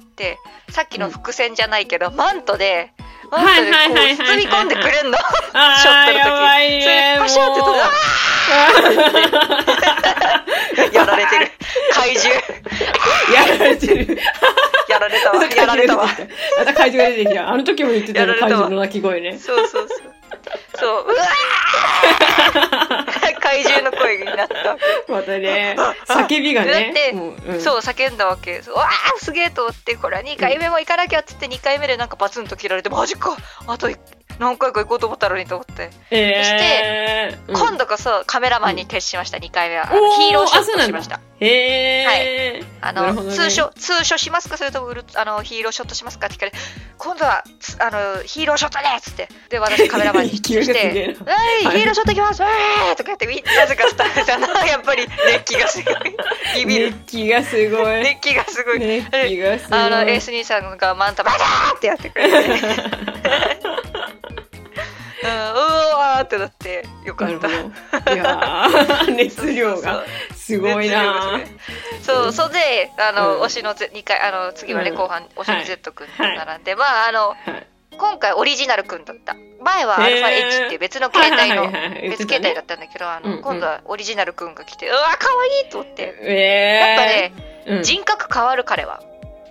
[0.02, 0.38] って
[0.70, 2.92] さっきの伏線じゃないけど、マントで
[3.30, 5.18] マントでこう包み込んでくれんの。
[5.52, 6.26] あショットの時。
[6.28, 7.16] それね。
[7.18, 7.76] パシャってともう。
[10.94, 11.50] やられてる。
[11.92, 12.40] 怪獣。
[13.34, 14.18] やられてる。
[14.88, 15.44] やられたわ。
[15.44, 16.06] やられたわ。
[16.58, 17.48] また怪獣が出てきた。
[17.50, 19.38] あの時も言ってた怪獣の鳴き声ね。
[19.38, 19.98] そうそうそう
[20.76, 21.04] そう。
[21.04, 21.86] うわー
[23.40, 24.76] 怪獣の声になった。
[25.08, 27.60] またね、 叫びがだねううん。
[27.60, 28.62] そう叫んだわけ。
[28.62, 33.36] そうわあすげえと思ってこれは2回目も行かなきゃっつって2回目でなんかバツンと切られてマジか。
[33.66, 33.96] あとい
[34.38, 39.86] 何回か行こうと思ったのにと思って、えー、今度こそカメラマンに徹しました、2回目は。
[39.86, 41.20] ヒーローショットしました。
[41.38, 43.34] へえあの、なるほどね。
[43.34, 44.56] 通所通所しますか？
[44.56, 46.52] それともウルあのヒーローショットしますかって聞かれ
[46.96, 49.28] 今度はつあのヒーローショットでっつって。
[49.50, 50.54] で私カメラマンにして
[51.26, 51.76] 「なはい、はい。
[51.78, 52.40] ヒーローショットいきます！
[52.42, 55.94] わー!」とか言ってみなぜかスタッフさんのやっぱり熱気がすごい。
[56.56, 56.90] ビビる。
[56.90, 58.00] 熱気がすごい。
[58.02, 59.78] 熱気がすごい、熱気がすごい。
[59.78, 62.60] あのエース兄さんがマンタバジャーってやってくれて、
[65.22, 65.34] うん、う
[65.98, 67.48] わーってなってよかった。
[68.14, 71.40] いやー 熱量がすごいな。
[72.02, 73.42] そう、それで、あの、うん。
[73.42, 74.96] 推しのぜ二回、あの、次はね、うん。
[74.96, 77.66] 後半、推しのはい Z 君と並んで、まあ、あの、はい。
[77.98, 79.34] 今回オリジナル君だった。
[79.60, 81.70] 前はアルファ H っていう別の携帯の、
[82.10, 83.42] 別携帯だったんだけど、あの、うんうん。
[83.42, 85.28] 今度はオリジナル君が来て、うわ、可
[85.62, 86.14] 愛いと思って。
[86.20, 87.32] えやっぱね、
[87.78, 87.82] うん。
[87.82, 89.02] 人格変わる彼は。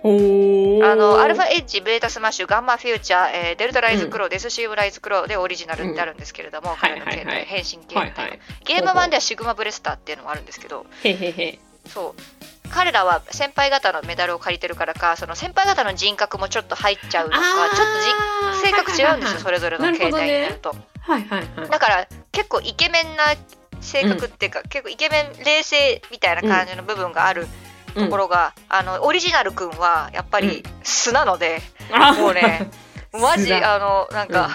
[0.06, 6.76] あの、アルファエッジ、ベータスマッシュ、ガンマフューチャー、えーデルタライズクロー、デスシームライズクローでオリジナルってあるんですけれども、ん。
[6.76, 7.26] 彼の携帯、はい。
[7.26, 8.40] はいはい変身携帯、はいはい。
[8.64, 11.58] ゲーム版ではシグマブレスターっていうのもあるんですけど、へへへ。
[11.86, 12.70] そう。
[12.70, 20.70] 彼らは先輩方のメダルを借りてるからかその先輩方の人格もちょっと入っちゃうのかちょっとじ性格違うんですよそれぞれの携帯になると。
[21.00, 21.70] はいはいはい。
[21.70, 23.36] だから結構イケメンな
[23.80, 27.46] 性格っていうか、結構イケメン冷静みたいな感じの部分がある
[27.96, 31.60] ところが、あのオリジナル君はやっぱり素なので、
[31.92, 32.12] あ。
[32.12, 32.70] もうね
[33.12, 34.50] マジあのなんか、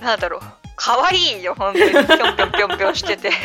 [0.00, 0.40] なんだろう
[0.76, 1.90] 可愛いよ本当に。
[1.90, 3.30] ぴょんぴょんぴょんぴょんしてて。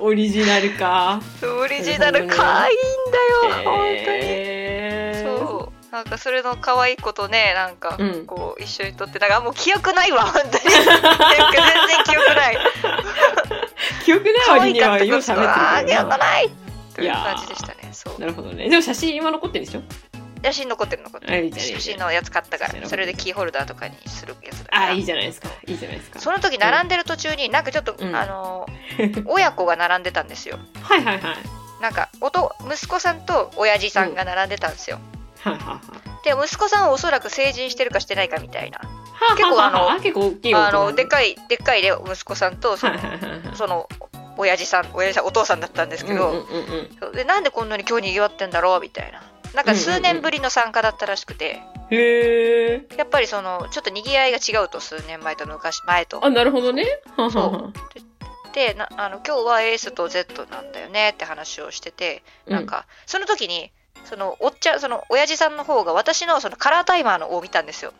[0.00, 1.20] オリジナルか。
[1.42, 2.78] オリジナル可愛いん
[3.10, 5.38] だよ、本当に。
[5.38, 5.92] そう。
[5.92, 8.26] なんかそれの可愛い子とねなんかうん。
[8.26, 10.52] こう一緒に撮ってなんかもう記憶ないわ本当に。
[10.52, 12.58] 全然記憶ない。
[14.04, 16.08] 記憶可ない割に愛かったはよう喋あー記ってるけど。
[16.08, 16.14] な。
[16.14, 16.50] 憶ない
[16.98, 17.90] という感じでしたね。
[17.92, 18.20] そう。
[18.20, 18.68] なるほどね。
[18.68, 19.82] でも写真今残ってるでしょ？
[20.42, 21.50] 写真残ってる残ってる。
[21.52, 22.88] 写真のやつ買ったから。
[22.88, 24.86] それでキーホルダーとかにするやつだから。
[24.88, 25.48] あ、いいじゃないですか。
[25.66, 26.20] いいじゃないですか。
[26.20, 28.14] その時並んでる途中になんかちょっと、うん。
[28.14, 30.58] あのー親子が並んでたんですよ。
[30.82, 31.36] はいはいはい。
[31.80, 34.98] なんかおと息子さんと親父さんが並んでたんですよ、
[35.38, 35.80] はいはいは
[36.22, 36.24] い。
[36.24, 38.78] で息子さんはおそらく成人してるかしてないかみたいな。
[38.78, 42.98] は結構あの結構大きいあのでっいかいでっかいで息子さんとその。
[43.54, 43.88] その
[44.38, 46.46] 親父さん親父さんお父さんだったんですけど、
[47.12, 49.22] でなんでこんなに今日にぎわってんだろうみたいな。
[49.54, 52.86] なんか数年ぶりの参加だったらしくて、へえ。
[52.96, 56.24] やっぱりそのちょっとにぎわいが違うと数年前と昔前と。
[56.24, 56.84] あ、なるほどね。
[57.16, 57.72] そは
[58.54, 63.70] でなあの今日はエースと Z なんだよねって話をしててなんか、その時に
[64.04, 67.92] そのおっちゃんその親父さんの方が私のそのカラータイマーのを見たんですよ。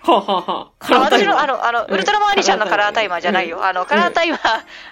[0.00, 0.70] ははは。
[0.80, 3.64] あ私のあのあの、うんウルトラマンアリシャンのカラータイマーじゃないよ。
[3.64, 4.40] あのカラータイマー、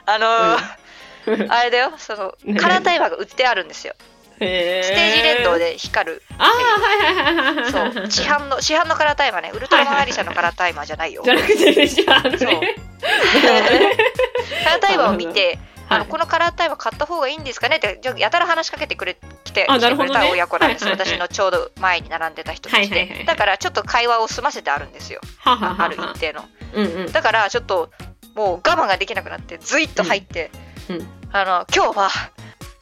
[0.06, 0.83] あのー
[1.48, 3.94] あれだよそのねカラータイマーが売ってあるんですよ。
[4.40, 5.58] へステージ連動。
[5.58, 7.72] で光るああ、はいはいはいはいはい。
[7.94, 11.22] そう市販の市販のカラータイマーねウルトラマンアリシャンのカラータイマーじゃないよ。
[11.24, 12.38] じゃなくてね、じゃあね。
[12.38, 13.96] そうなるほどね
[14.64, 15.58] カラータイマーを見て、
[15.88, 27.12] あのはいこのカラータイマー買った方がいいんですかねってやたら話しかけてくれ来てあ来てくれた親子なんです、私のちょうど前に並んでた人たちで、はいはいはいだからちょっと会話を済ませてあるんですよははははある一定のうんうん。
[27.12, 27.90] だからちょっと
[28.34, 30.50] もう我慢ができなくなってズイッと入って、
[31.32, 32.10] あの今日は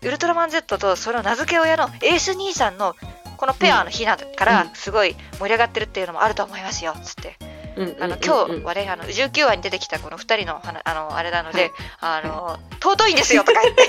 [0.02, 2.94] ウルトラマン Z とその名付け親のエース兄さんの
[3.36, 4.70] このペアの日だからうん。
[4.74, 6.94] すごい盛り上がってるっていうのもあると思いますよ。
[7.02, 7.36] つって。
[7.76, 7.88] うん。
[7.88, 7.96] うん。
[7.96, 8.02] うん。
[8.02, 13.88] あの今日はねあの19話に出てきたこの2人の話あのあれなので、あの尊いんですよとか言って。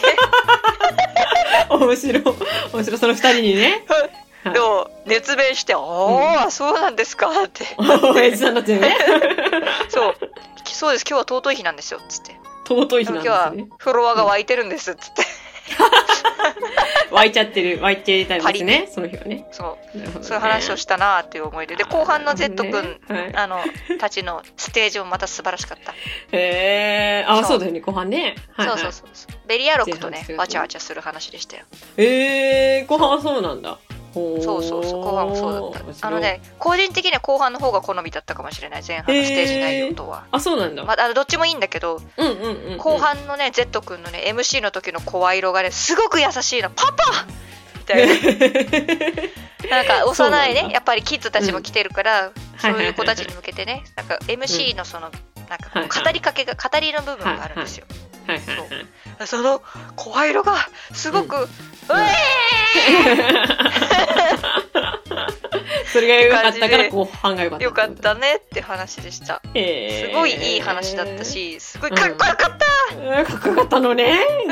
[1.70, 2.24] 面白い。
[2.74, 3.00] 面白い。
[3.00, 3.86] その二人にね。
[4.44, 4.54] はい。
[4.54, 7.66] でも熱弁して「ああ、そうなんですか」って。
[7.78, 8.98] 親父さんだってね。
[9.90, 10.16] 「そう。
[10.66, 11.06] そうです。
[11.08, 13.76] 今日は尊い日なんですよ」つって尊い「日今日はなんですね。
[13.78, 15.24] フロアが湧いてるんです」つって。
[17.12, 19.48] 湧いちゃってる、湧いてたんですね、その日はね。
[19.52, 19.98] そう。
[19.98, 20.08] ね。
[20.22, 21.84] そういう話をしたなっていう思い出で。
[21.84, 23.36] 後半の Z 君、はい。
[23.36, 23.60] あの
[24.00, 25.96] たちのステージもまた素晴らしかった、へ
[26.32, 27.46] え、あ、そう。
[27.46, 28.36] そうだよね、後半ね。
[28.54, 28.80] はいはい。
[28.80, 29.48] そうそうそうそう。
[29.48, 31.64] ベリアロックとねわちゃわちゃする話でしたよ。
[31.98, 33.78] えー、後半はそうなんだ。
[34.14, 36.08] そそうそうそう後半もそうだった。
[36.08, 36.20] あの。
[36.20, 38.84] ね個人的には後半の方が好みだったかもしれない。
[38.88, 40.84] 前半のステージ内容とは、あ、そうなんだ。
[40.84, 42.72] まあ、どっちもいいんだけどうんうんうん。
[42.74, 42.78] うん。
[42.78, 46.70] 後半のね Z 君のね MC の時の声色がねすごく優しいの。
[46.70, 47.26] パパ
[47.76, 48.14] みたいな。
[49.70, 55.10] なんか幼いねやっぱりキッズたちも来てるから、そはいうはいはいいう子たちに向けてねなんか MC のその、
[55.50, 56.04] なんかこうはいはい。
[56.04, 58.42] 語りかけが語りの部分があるんですよ、はいはいはい。
[59.28, 59.62] その
[59.96, 60.56] 声色が
[60.94, 61.48] すごく、う
[65.86, 67.64] それが良かったから後半が良かった。
[67.64, 67.92] えよかっ。
[67.92, 69.50] たねって話でしたす
[70.14, 71.24] ごいいい話だった。
[71.24, 74.20] しすごいかっこよかった、うんかっこよかったのね。
[74.48, 74.52] う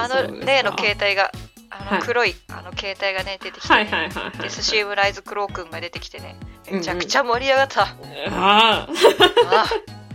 [0.00, 1.32] あの例の携帯が
[1.70, 4.38] あはいの黒い、あの携帯がね出てきて、はいはいはいはい。
[4.42, 6.36] でスシームライズクロー君が出てきてね
[6.70, 7.82] めちゃくちゃ盛り上がった。
[7.82, 7.88] あ
[8.30, 8.88] あ、
[9.50, 9.66] あ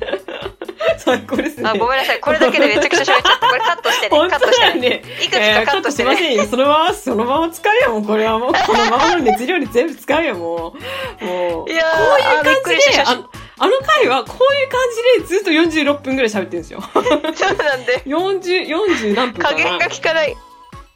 [0.98, 1.70] 最高ですね。
[1.70, 2.20] あ、ごめんなさい。
[2.20, 3.48] これだけでめちゃくちゃ喋っちゃった。
[3.48, 4.30] これカットしてね。
[4.30, 5.04] カットしてね。
[5.22, 6.16] いくつかカットしてね。
[6.16, 6.46] せんよ。
[6.46, 8.06] そのまま、そのまま使うよ、もう。
[8.06, 10.76] これはもう、このままの熱量に全部使うよ、も
[11.22, 11.26] う。
[11.26, 11.72] もう。
[11.72, 14.82] いやーこういう感じで、あの、あの回はこういう感
[15.20, 16.82] じでずっと46分ぐらい喋ってるんですよ。
[16.94, 17.04] そう
[17.58, 18.02] なんで。
[18.06, 19.58] 40、40何分かな。
[19.58, 20.36] 加減が効かない。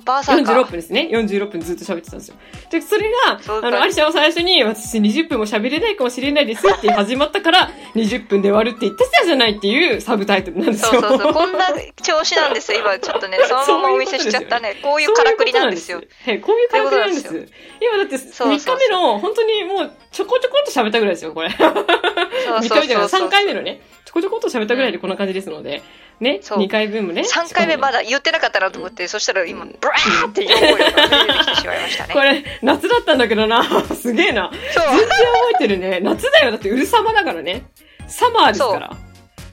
[0.08, 0.65] バーサーカ46ー。
[0.65, 1.10] 分ですね。
[1.12, 2.36] 46分ずっと喋ってたんですよ。
[2.72, 11.02] で、それが、あの、アリシャは最初に、私20分も喋れないかもしれないですって始まったから、20分で終わるって言ってたじゃないっていうサブタイトルなんですよ。
[11.02, 11.34] そうそうそう。
[11.34, 11.67] こんな
[12.02, 12.80] 調子なんですよ。
[12.80, 14.80] 今ちょっとね、 そのままお見せしちゃったね。
[14.82, 16.02] こういうからくりなんですよ。
[16.26, 17.48] はい、こういうからくりなんです。
[17.82, 21.50] 今だってそう3日目の、本当にもうちょこちょこっと喋ったぐらいですよ、これ。
[21.52, 23.32] そう3日そう目じゃない、そうそう3。
[23.32, 25.82] 回目のね、ちょこちょこっと喋ったぐらいでこんな感じですので、
[26.20, 27.22] ね、そう2回分もね。
[27.22, 28.00] 3回目まだ。
[28.00, 32.14] だ言ってなかったなと思って、そしたら今、ブラーって4声が出てきてしまいましたね。
[32.14, 33.64] これ、夏だったんだけどな。
[33.96, 34.52] すげえな。
[34.74, 34.86] そう。
[34.90, 35.18] 全然覚
[35.56, 36.00] えてるね。
[36.02, 36.52] 夏だよ。
[36.52, 37.66] だって、うるさまだからね。
[38.08, 38.98] サマーですから。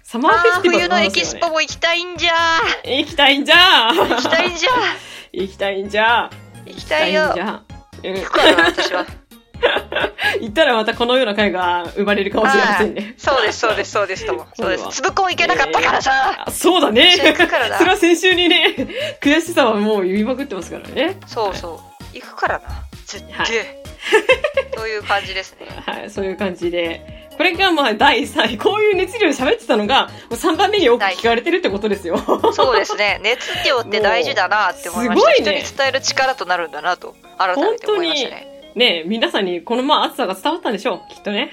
[0.03, 2.33] サマーフェスティバル冬のエキスポも行きたいんじゃ
[2.85, 4.71] 行きたいんじゃー行きたいんじゃ
[5.33, 7.35] 行きたいんじゃー行き行たいよ。
[8.03, 9.07] 行くからな、私は。
[10.41, 13.15] 行ったらまたこのような会が生まれるかもしれませんね。
[13.17, 14.47] そうです、そうです、そうですとも。
[14.55, 14.89] そうです。
[14.91, 16.45] つぶこん行けなかったからさ。
[16.47, 17.15] あそうだね。
[17.15, 18.75] 一緒に行くからなそれは先週にね、
[19.21, 21.17] 悔しさはもう言いまくってますからね。
[21.27, 21.81] そうそ
[22.13, 22.17] う。
[22.17, 22.65] 行くからな。
[23.07, 23.85] 絶はい対。
[24.77, 25.67] そういう感じですね。
[25.87, 27.25] はい、そういう感じで。
[27.37, 28.59] これがまあ第3位。
[28.59, 32.17] こういう熱量で喋ってたのが、もう3番目に多く聞かれてるってことですよ。
[32.53, 33.21] そうですね。
[33.23, 35.33] 熱量って大事だなって思いました。
[35.35, 38.54] すごいね人に伝える力となるんだなと、改めて思いましたね。
[38.75, 41.13] ねえ皆さんにこのまあ暑さが伝わったんでしょう。
[41.13, 41.53] きっとね。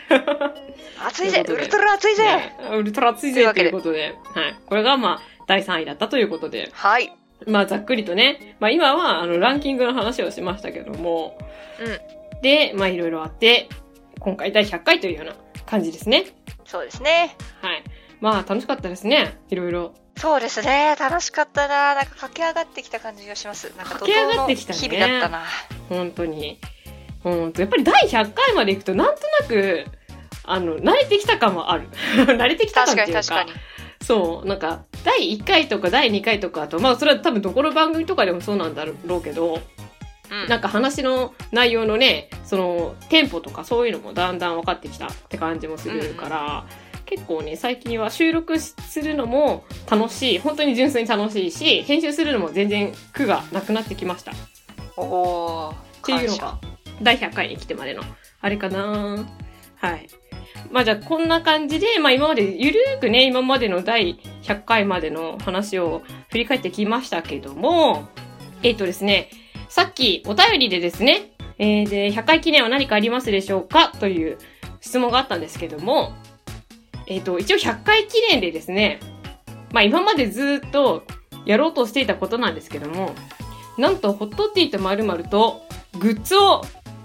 [1.06, 4.16] 暑いぜウルトラ暑いぜ、ねウルトラ暑いぜとということで。
[4.34, 4.56] はい。
[4.66, 6.70] これがまあ第3位だったということで。
[6.74, 7.14] はい。
[7.46, 8.56] まあざっくりとね。
[8.60, 11.38] まあ今はあのランキングの話をしましたけども。
[11.80, 12.42] うん。
[12.42, 13.70] で、まあいろいろあって、
[14.20, 16.26] 今回第100回というような感じですね。
[16.66, 17.36] そうですね。
[17.62, 17.84] はい。
[18.20, 19.38] まあ楽しかったですね。
[19.50, 19.94] いろいろ。
[20.18, 20.96] そうですね。
[21.00, 21.96] 楽しかったな。
[21.96, 23.74] なんか駆け上がってきた感じがします。
[23.78, 25.44] なんか怒駆け上がってきたね日々だったな。
[25.90, 26.60] 本当に。
[27.24, 29.86] 本当やっぱり第100回まで行くとなんとなく、
[30.44, 31.88] あの、慣れてきた感はある。
[32.16, 33.22] 慣れてきた感っていうか。
[33.22, 33.72] 確かに確かに。
[34.02, 39.62] そう、なんか、第1回とか第2回とかあと、まあそれは多分どこの番組とかでもそうなんだろうけど、
[40.32, 40.48] うん。
[40.48, 46.66] なんか話の内容のね、その、テンポとかそういうのもだんだん分かってきたって感じもするから、
[47.06, 54.32] 結構ね、最近は収録するのも楽しい、本当に純粋に楽しいし、編集するのも全然苦がなくなってきました。
[54.32, 54.36] っ
[54.96, 56.06] おー。
[56.06, 56.58] ていうのが、
[57.02, 58.04] 第100回に来てまでの、
[58.40, 59.26] あれかな
[59.76, 60.08] はい。
[60.70, 68.08] まあじゃあこんな感じで、まあ今までゆるーくね、今までの第100回までの話を振り返ってきましたけども、
[68.64, 69.30] えっ、とですね、
[69.70, 74.38] さっきお便りでですね、えー、で、100回記念は何かありますでしょうかという
[74.82, 76.14] 質問があったんですけども、
[77.08, 79.00] えっ、と、一応100回記念でですね、
[79.72, 81.04] まあ今までずっと
[81.46, 83.14] やろうとしていたことなんですけども、
[83.78, 85.64] なんと、ホットティーとまるまると、
[86.00, 86.62] グッズを、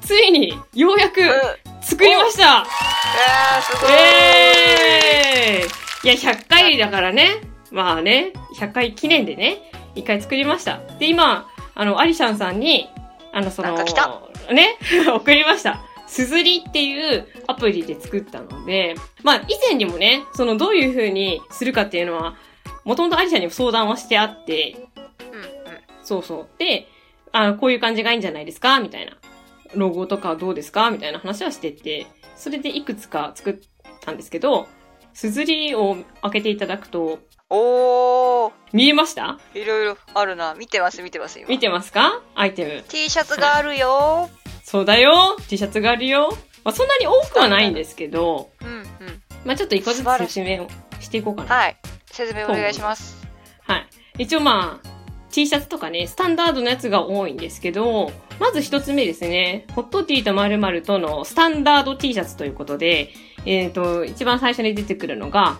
[0.06, 3.92] ついに、ようやくうん。、作りましたえー、すごい。
[3.92, 7.40] えーいや、100回だからね。
[7.72, 10.78] まあね、100回記念でね、一回作りました。
[11.00, 12.88] で、今、あの、アリシャンさんに、
[13.32, 13.76] あの、その、
[14.52, 14.78] ね、
[15.12, 15.80] 送りました。
[16.06, 22.36] すずりっていうアプリで作ったので、まあ、以前にもね、その、どういう風にするかっていうのは、
[22.84, 24.76] もともとアリシャンにも相談はしてあって、
[25.32, 25.48] うんうん。
[26.04, 26.48] そうそう。
[26.58, 26.86] で、
[27.32, 29.16] あこういう感じがいいんじゃないですかみたいな。
[29.74, 30.90] ロゴとかはどうですか？
[30.90, 33.58] みたいな話はしてて、それでいくつか作っ
[34.00, 34.68] たんですけど、
[35.14, 38.52] すずりを開けていただくと、おー。
[38.72, 39.38] 見えました？
[39.54, 40.54] いろいろあるな。
[40.54, 41.48] 見てます、見てます、今。
[41.48, 42.22] 見てますか？
[42.34, 42.84] アイテム。
[42.88, 44.28] T シャツがあるよ。
[44.64, 48.84] そうだよ !T シャツがあるよまあ、そんなに多くはないんですけど、うんうん。
[49.44, 51.54] まあ、ちょっと一個ずつ説明をしていこうかな。
[51.54, 51.76] はい。
[52.10, 53.24] 説明お願いします。
[53.62, 53.86] はい。
[54.18, 54.88] 一応まあ、
[55.36, 59.66] T シャツとかね、スタンダードのやつが多いんですけど、まず一つ目ですね。
[59.74, 63.10] ホットティーと〇〇とのスタンダード T シャツということで、
[63.44, 65.58] えっ、と、一番最初に出てくるのが、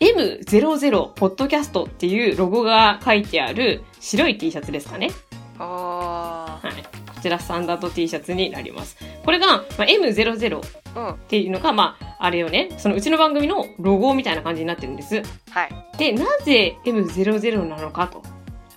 [0.00, 5.12] M00 ポッドキャストっていうロゴが書いてある白い T シャツですかね。
[5.60, 5.62] おー。
[5.62, 6.82] はい。
[7.14, 8.96] こちらスタンダード T シャツになります。
[9.24, 10.60] これが、まあ、M00 っ
[10.96, 11.14] うん。
[11.28, 15.22] ていうのが、まあ、あれよね、そのうちの番組のロゴみたいな感じになってるんです。
[15.50, 15.96] はい。
[15.96, 18.31] で、なぜ M00 なのかと。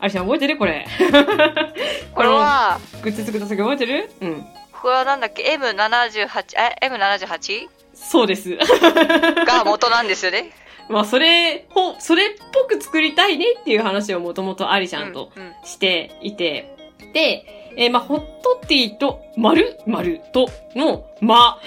[0.05, 0.57] ありさん覚えてる？
[0.57, 0.85] これ。
[2.13, 4.11] これは、グッズ作った時覚えてる？
[4.21, 4.45] うん。
[4.71, 6.27] これはなんだっけ ?M78、
[6.59, 7.67] え ?M78?
[7.95, 8.55] そうです。
[9.47, 10.51] が元なんですよね。
[10.89, 16.75] まあ、それ、ほ、それっぽく作りたいねっていう話をもともとアリちゃんとうんうんしていて、
[17.13, 19.79] で、えーまあ、ホットティーと丸？
[19.87, 21.59] 々との、ま？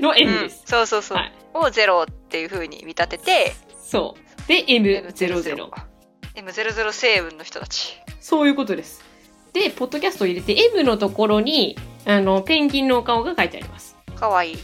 [0.00, 0.62] の M うんです。
[0.66, 1.18] そうそうそう。
[1.18, 3.52] はいを0っていう風に見立てて、
[3.84, 4.48] そう。
[4.48, 5.89] で、M00。
[6.40, 7.98] M00 成分の人たち。
[8.20, 9.02] そういうことです。
[9.52, 11.76] で、ポッドキャストを入れて M のところに、
[12.06, 13.96] あの、ペンギンのお顔が書いてあります。
[14.16, 14.58] かわいい。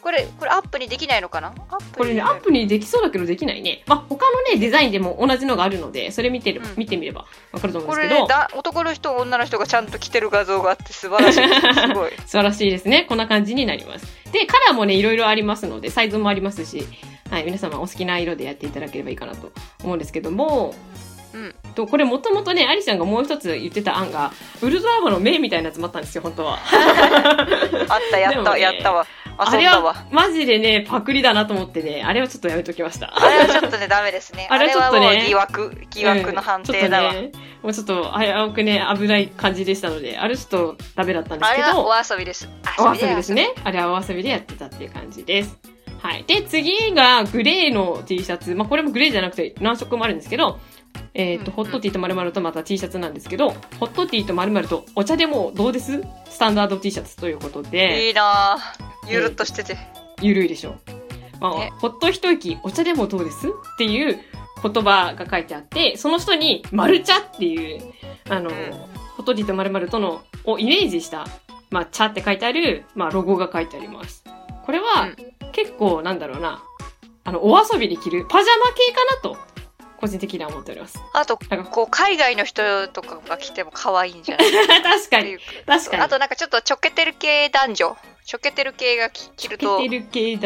[0.00, 1.48] これ、これアップにできないのかな？
[1.48, 3.84] アップこれね、アップにできそうだけどできないね。
[3.86, 11.42] まあ、他のね、デザインでも同じのがあるので、それ見てる、うん見てみればわかると思うんこですけど、れねだ、男の人、女の人がちゃんと着てる画像があって素晴らしい。
[11.74, 12.10] すごい。
[12.26, 13.06] 素晴らしいですね。
[13.08, 14.06] こんな感じになります。
[14.32, 16.84] で、カラーもね、いろいろありますので、サイズもありますし、
[17.32, 19.52] はい、皆様お好きな色でやっていただければいいかなと
[19.82, 20.74] 思うんですけども、
[21.32, 21.54] うん。
[21.74, 26.58] と、これもともとね、アリちゃんがもう一つ言ってた案が、ウルトラマンの目みたいなやつもあったんですよ、本当は。
[27.88, 29.06] あった、やった、ねやったわ。
[29.38, 30.04] あれは。
[30.10, 33.10] マジでね、パクリだなと思ってね、あれはちょっとやめときました。
[33.16, 34.46] あれはちょっとね、ダメですね。
[34.52, 37.12] あれははちょっとね疑惑、疑惑の判定だわ。
[37.12, 42.46] うんちょっとね、もうちょっと危うくね、危ない感じでしたので、あれちょっとダメだったんですけど、あれはお遊びです。
[42.78, 43.54] お遊びですね。
[43.64, 45.71] あれはお遊びでやってたっていう感じです。
[46.02, 46.24] はい。
[46.24, 48.56] で、次がグレーの T シャツ。
[48.56, 50.58] まあ、これもグレーじゃなくて何色もあるんですけど、
[51.14, 56.02] えっ、と、うんホットティーと〇〇とまた T シャツなんですけど、ホットティーと〇〇とお茶でもどうです？
[56.28, 59.10] スタンダード T シャツということで、いいなぁ。
[59.10, 59.78] ゆるっとしてて。
[60.20, 60.74] ゆるいでしょう。
[61.40, 63.48] まあ、ねほっと一息、お茶でもどうです？
[63.48, 64.18] っていう
[64.62, 67.80] 言葉が書いてあって、その人に、丸茶っていう、
[68.28, 68.52] あの、ん
[69.16, 71.26] ホットティーと〇〇との、をイメージした、
[71.70, 74.24] まあ、茶って書いてある、まあ、ロゴが書いてあります。
[74.64, 75.08] これは、
[75.52, 76.62] 結構、なんだろうな、
[77.24, 79.36] あの、お遊びで着る、パジャマ系かなと、
[80.00, 80.98] 個人的には思っております。
[81.14, 84.50] あと、なんかこう、海外の人とかが着ても可愛いんじゃない？
[84.82, 85.36] 確かに、
[85.66, 86.02] 確かに。
[86.02, 87.96] あとなんかちょっとちょけてる系男女。
[88.24, 89.80] ちょけてる系が着着ると。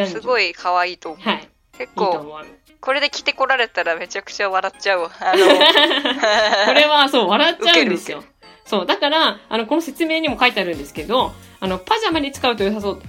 [0.07, 1.27] すごい可愛いと思う。
[1.27, 1.49] はい。
[1.77, 2.45] 結いいと構、思う。
[2.79, 5.11] これで着てこられたらめちゃくちゃ笑っちゃうわ。
[5.19, 5.45] あの、
[6.67, 8.23] これはそう、笑っちゃうんですよ。
[8.65, 13.01] そう、だから、あの、この説明にも書いてあるんですけど、あの、パジャマに使うと良さそう。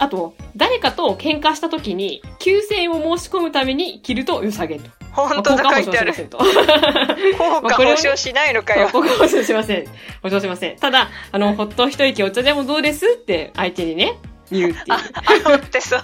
[0.00, 4.90] あと、誰かと喧嘩した時に、休戦を申し込むために着ると良さげと。
[5.12, 6.14] 本当だまあ書いてある。
[7.36, 9.14] 効果保証しないのか保よ。
[9.28, 9.88] 証しませんと。
[9.92, 10.22] そう、交換保証しません。
[10.22, 10.76] 保証しません。
[10.76, 14.16] ただ、あの、ほっと一息お茶でもどうですって相手にね、
[14.50, 14.84] 言うっていう。
[14.88, 14.96] あ、
[15.44, 16.02] 煽ってさ、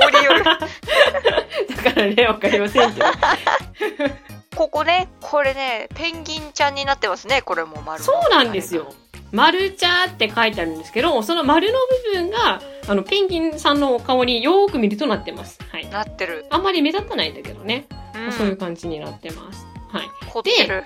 [0.00, 0.44] 煽りよる。
[0.44, 3.06] だからね、わかりませんけど。
[4.56, 8.94] ここね、これね、ペンギンちゃんになってますね、これも丸のそうなんですよ。
[9.32, 11.78] 丸茶って書いてあるんですけど、その丸の
[12.12, 15.58] 部分が、あの、ペンギンさんのお顔によーく見るとなってます。
[15.70, 15.88] はい。
[15.88, 16.46] なってる。
[16.50, 17.86] あんまり目立たないんだけどね。
[18.14, 18.32] うん。
[18.32, 19.66] そういう感じになってます。
[19.88, 20.08] はい。
[20.32, 20.84] 凝ってる。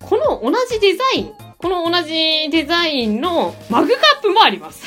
[0.00, 4.86] この同じデザイン、この同じデザインのマグカップもあります。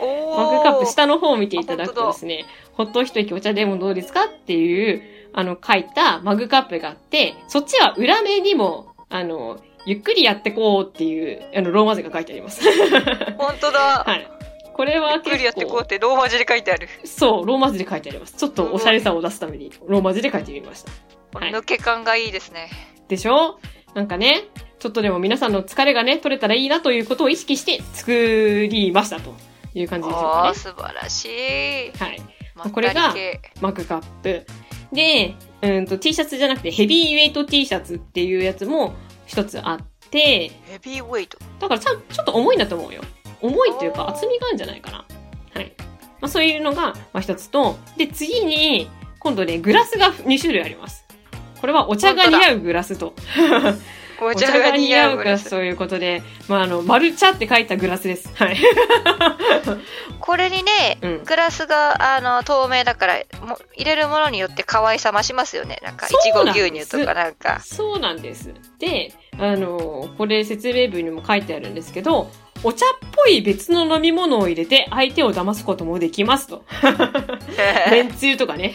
[0.00, 5.02] お マグカップ下の方を見ていただくとですね、ほっと一息お茶でもどうですかっていう、
[5.34, 12.62] あの、書いたマグカップがあって、そっちは裏面にも、あの、ゆっくりやってこうっていう、あの、ローマ字が書いてあります。
[13.38, 14.04] 本当だ。
[14.06, 14.28] はい。
[14.74, 16.88] これは結構、ゆっくりやってこうってローマ字で書いてある。
[17.04, 18.36] そう、ローマ字で書いてあります。
[18.36, 20.90] ちょっとおしゃれさを出すために、ローマ字で書いてみました。
[21.38, 22.68] はい抜け感がいいですね。
[23.08, 23.58] でしょ？
[23.94, 24.44] なんかね、
[24.78, 29.34] ちょっとでも皆さんの疲れがね、取れたらいいなということを意識して作りましたと
[29.74, 30.54] いう感じでしょうかああ、ね。
[30.58, 31.92] 素晴らしい。
[31.98, 32.22] はい。
[32.54, 34.46] まこれが系マグカップ。
[34.92, 38.94] で、うんと T シャツじゃなくてヘビーウェイト T シャツっていうやつも
[39.32, 41.38] 一つあって、ヘビーウェイト。
[41.58, 43.00] だからちゃんちょっと重いんだと思うよ。
[43.40, 45.06] 重いっていうか厚みがあるんじゃないかな。
[45.54, 45.72] はい。
[46.20, 51.06] まあそういうのが、まあ一つと、で、次に、今度ね、グラスが2種類あります。
[51.62, 53.14] これはお茶が似合うグラスと、
[54.24, 55.50] お茶が似合うグラス。
[55.50, 58.30] ということで、まああの、マルチャって書いたグラスです。
[58.34, 58.56] はい。
[60.20, 65.78] これにね、うんグラスがあの透明だからも入れるものによって可愛さ増しますよね。
[65.82, 67.60] なんかいちご牛乳とかなんか。
[67.60, 68.52] そうなんです。
[68.78, 72.30] で、あの、これ説明文にも書いてあるんですけど、
[72.64, 76.64] お茶っぽい別の飲み物を入れて相手を騙すこともできますと。
[77.90, 78.74] めんつゆとかね。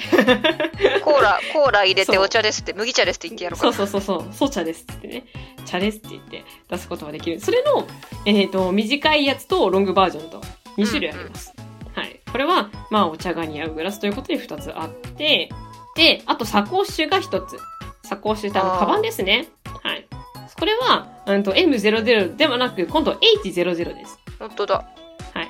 [1.03, 3.91] コーラ、コーラ入れてお茶ですって、麦茶ですって言ってやろうかそうな。
[3.91, 5.25] そうそうそう、そう茶ですってね。
[5.65, 7.39] 茶ですって言って出すことができる。
[7.39, 7.87] それの、
[8.25, 10.41] えっ、と、短いやつとロングバージョンと
[10.77, 11.53] 2種類あります。
[11.93, 12.19] はい。
[12.31, 15.49] これは、まあ、お茶が似合うグラスということで2つあって、
[15.95, 17.57] で、あと、サコッシュが1つ。
[18.03, 19.47] サコッシュってあの、カバンですね。
[19.83, 20.06] はい。
[20.55, 24.19] これは、うんと、M00 ではなく、今度 H00 です。
[24.39, 24.85] 本当だ。
[25.33, 25.49] はい。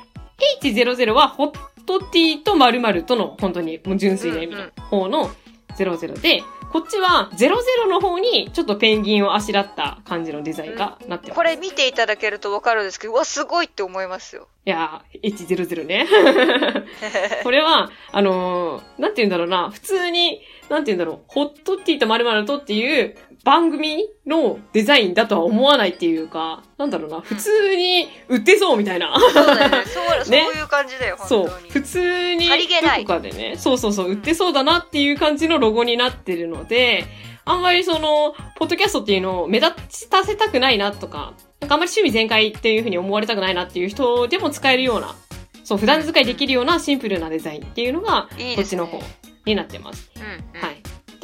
[0.62, 1.52] H00 は、ホッ
[1.86, 5.30] トティーと〇〇との、本当に、もう純粋な意味の方の
[5.78, 11.36] 00で、こっちは00の方に、ちょっとペンギンをあしらった感じのデザインがなってます。
[11.36, 14.48] これ見ていただけるとわかるんですけど、うわ、すごいって思いますよ。
[14.66, 16.06] いやー、H00 ね。
[17.44, 29.18] これは、あのーなんて言うんだろうな、普通に、なんて言うんだろう、ホットティーと〇〇とっていう番組のデザインだとは思わないっていうか、なんだろうな、普通に売ってそうみたいな。
[29.20, 29.84] そうだよね。
[29.86, 31.70] そう、 そうねいう感じだよ、そう本当に。。
[31.72, 32.54] 普通に、ど
[33.00, 37.06] こかでね、そうそうそう、売ってそうだなっていう感じのロゴになってるので、
[37.46, 45.16] あんまりその、ポッドキャストっていうのを目立たせたくないなとか、なんかあんまり趣味全開っていうふうに思われたくないなっていう人でも使えるような、
[45.64, 49.02] そう、普段使いできるようなシンプルなデザインっていうのが、いいですねこっちの方
[49.46, 50.12] になってます。
[50.16, 50.62] うん、うん。
[50.62, 50.77] はい。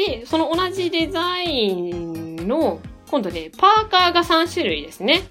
[0.07, 2.79] で、その同じデザインの、
[3.09, 5.29] 今度ね、パーカーが3種類ですね。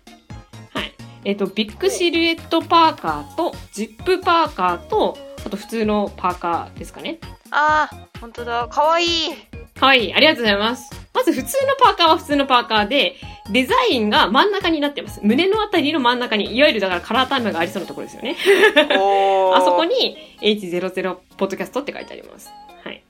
[0.72, 0.92] はい。
[1.24, 7.18] えっ、と、ビッグシルエットパーカーと、ジップパーカーと、あと普通のパーカーですかね。
[7.50, 8.68] あー、本当だ。
[8.68, 9.08] かわいい。
[9.78, 10.14] かわいい。
[10.14, 10.90] ありがとうございます。
[11.12, 13.16] まず普通のパーカーは普通のパーカーで、
[13.50, 15.20] デザインが真ん中になってます。
[15.22, 18.36] 胸のあたりの真ん中に、いわゆるだからカラータイムがありそうなところですよね。
[19.54, 22.50] あそこに H00 ポッドキャストって書いてあります。
[22.84, 23.02] はい。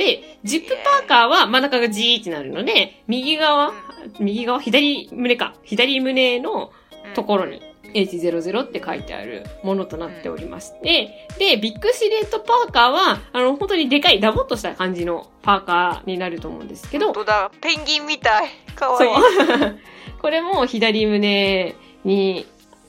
[0.00, 3.74] で、ジップパーカーは真ん中が G ってなるので、右側、
[4.18, 5.54] 右側、左胸か。
[5.62, 6.72] 左胸の
[7.14, 7.60] ところに
[7.92, 17.50] H00 って書いてあるものとなっておりまして、で、ビッグシルエットパーカーは、あの、本当にでかい、ダボっとした感じのパーカーになると思うんですけど本、当だ。
[17.60, 18.48] ペンギンみたい。
[18.74, 19.12] かわそいい。
[19.12, 19.78] う。
[20.22, 21.74] これも左胸
[22.04, 22.46] に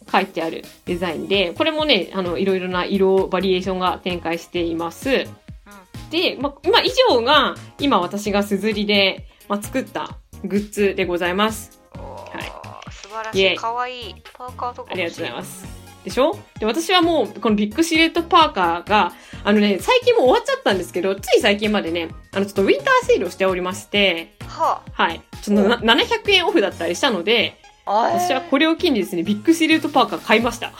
[0.09, 5.27] 書いてあるデザインで、これもね、あの、いろいろな色バリエーションが展開しています。
[6.11, 11.79] で、ま、今以上が、今私がすずりで、ま、作ったグッズでございます。
[11.95, 12.43] はい。
[12.91, 13.55] 素晴らしい。
[13.55, 14.15] かわいい。
[14.33, 15.65] パーカーとかありがとうございます。
[16.03, 16.37] でしょ？
[16.59, 25.21] で、私はもう、このビッグシルエットパーカーが、あのね、最近もう終わっちゃったんですけど、つい最近までね、あの、ちょっとウィンターセールをしておりまして、ははい。
[25.41, 27.91] ちょっとな700円オフだったりしたので、あ。
[27.91, 30.69] あ私はこれを機にですね、ビッグシルエットパーカー買いました。
[30.69, 30.71] お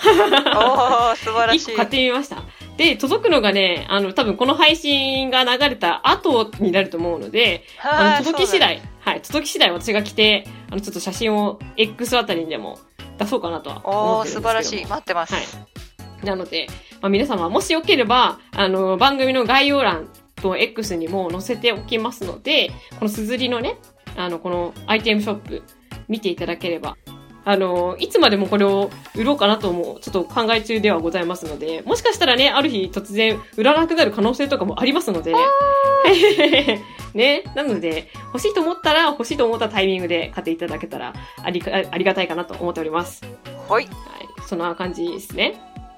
[1.14, 1.74] ー、素晴らし1い。
[1.74, 2.38] 個買ってみました。
[2.82, 8.60] で、届くのがね、あの、多分この配信が流れた後になると思うので、あの、はい届き次。
[8.60, 12.80] 第、はい、届き次第私が来て、あの、ちょっと写真を X あたりにでも
[13.20, 14.86] 出そうかなとは思ってるんですけども素晴らしい。
[14.88, 15.34] 待ってます。
[15.36, 16.26] はい。
[16.26, 16.68] なので、
[17.02, 23.78] まあ、皆様、もしよければ、あの、番組の概要欄と X にも載せておきますので、このすずりのね、
[24.18, 25.64] あの、このアイテムショップ、
[26.08, 26.98] 見ていただければ、
[27.44, 35.34] あの、いつまでもこれを売ろうかなとも、ちょっと考え中ではございますので、もしかしたらね、ある日突然売らなくなる可能性とかもありますので、
[37.14, 41.14] ね、なので、欲しいと思ったら、欲しいと思ったタイミングで買っていただけたら、
[41.44, 43.24] ありか、ありがたいかなと思っております。
[43.68, 43.86] はい。
[43.86, 43.94] はい。
[44.48, 45.56] そんな感じですね。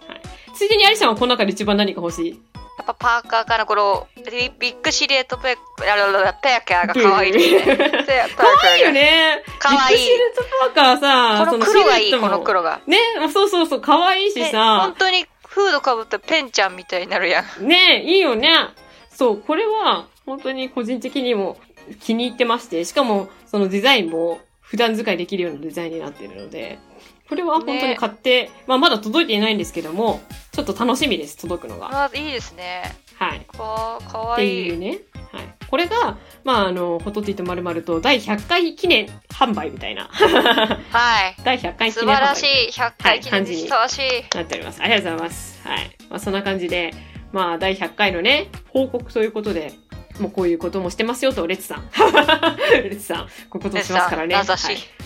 [0.07, 0.21] はい。
[0.55, 2.39] ついでにアリさんはこの中で一番何か欲しい？
[2.85, 7.65] やっぱパーカーからこのビビッグシルエットペペーカーが可愛いですね。
[7.65, 8.91] ペーかわいいよ。
[8.91, 9.43] ね。
[9.57, 12.81] かわいいビッグシルエットパーカーさ、この黒がいい、この黒が。
[12.85, 12.97] ね、
[13.33, 17.65] そうそうそう、かわいいしでさ本、当にフードかぶったペンちゃんみたいになるやん。
[17.65, 18.49] ね、いいよね。
[19.09, 21.57] そう、これは、本当に個人的にも
[22.01, 26.79] 気に入ってまして、しかも、そのデザインも普段使いできるようなデザインになっているので、
[27.33, 30.21] これは本当に買って、まあまだ届いていないんですけども、
[30.51, 32.03] ちょっと楽しみです、届くのが。
[32.03, 32.83] あ、いいですね。
[33.17, 33.39] はい。
[33.39, 34.67] かかわっていい。
[34.67, 34.99] いうね。
[35.31, 35.55] はい。
[35.67, 40.09] これが、まあ、あの、ホトティとまるまると第100回記念販売みたいな。
[40.11, 41.35] はい。
[41.43, 42.21] 第100回記素念販売。
[42.21, 42.71] 晴らしい。
[42.71, 44.01] 100回記念にふさわしい。
[44.35, 44.79] なっております。
[44.79, 45.67] ありがとうございます。
[45.67, 45.91] はい。
[46.11, 46.93] まあ、そんな感じで、
[47.31, 49.73] まあ、第100回のね、報告ということで、
[50.19, 51.89] もうこういうこともしてますよと、レッツさん。
[52.71, 54.35] レッツさん、こういうことをしますからね。
[54.35, 54.45] はい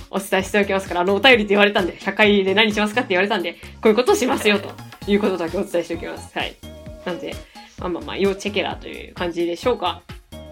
[0.10, 4.70] お伝えしておきますから、あの、お便りって言われたんで、100回で何しますかって言われたんで、こういうことをしますよ、と
[5.06, 6.38] いうことだけお伝えしておきます。
[6.38, 6.56] はい。
[7.06, 7.36] なんで、
[7.78, 10.02] まあまあまあ、要チェケラーという感じでしょうか。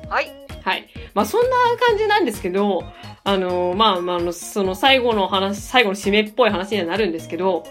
[0.10, 0.30] はい。
[0.64, 0.88] はい。
[1.14, 1.56] まあそんな
[1.88, 2.84] 感じなんですけど、
[3.24, 7.64] あの、まあまあ、あの、その最後の話、最後の締めっぽい話にはなるんですけど、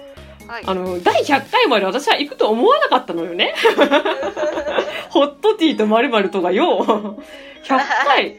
[0.55, 0.65] はい。
[0.67, 3.55] あの、第100回まで私は行くと思わなかったのよね。
[5.11, 7.19] ホットティーと〇〇とかよ。
[7.65, 8.37] 100回。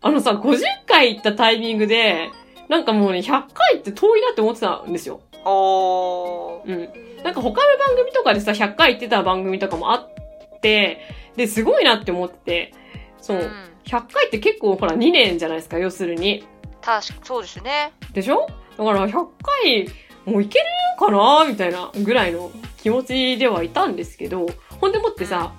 [0.00, 2.30] あのさ、50回行ったタイミングで、
[2.68, 5.20] なんかもうね、100回って遠いなって思ってたんですよ。
[5.44, 6.68] おー。
[6.68, 7.22] うん。
[7.22, 11.00] なんか他の番組とかでさ、100回行ってた番組とかもあって、
[11.36, 12.74] で、すごいなって思って、
[13.20, 13.36] そう。
[13.36, 13.40] ん
[13.84, 16.44] 100回って結構ほら2年じゃないですか、要するに。
[16.80, 17.92] 確か、そうですね。
[18.12, 18.48] でしょ？
[18.76, 19.88] だから100回
[20.24, 20.64] もういける
[20.98, 24.46] かなみたいなぐらいの気持ちではいたんですけど、
[24.80, 25.52] ほんでもってさ、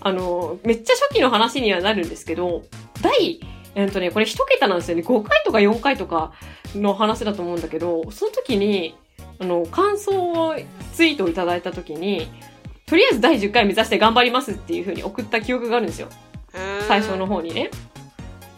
[0.00, 2.64] あの、めっちゃ初期の話にはなるんですけど、
[3.02, 3.40] 第、
[3.74, 5.02] えっとね、これ一桁なんですよね。
[5.02, 6.32] 5回とか4回とか
[6.74, 8.96] の話だと思うんだけど、その時に、
[9.38, 10.56] あの、感想を
[10.94, 12.28] ツイートをいただいた時に、
[12.86, 16.08] とりあえず第10回目指して頑張りますっていう風に送った記憶があるんですよ。
[16.86, 17.70] 最初の方にね。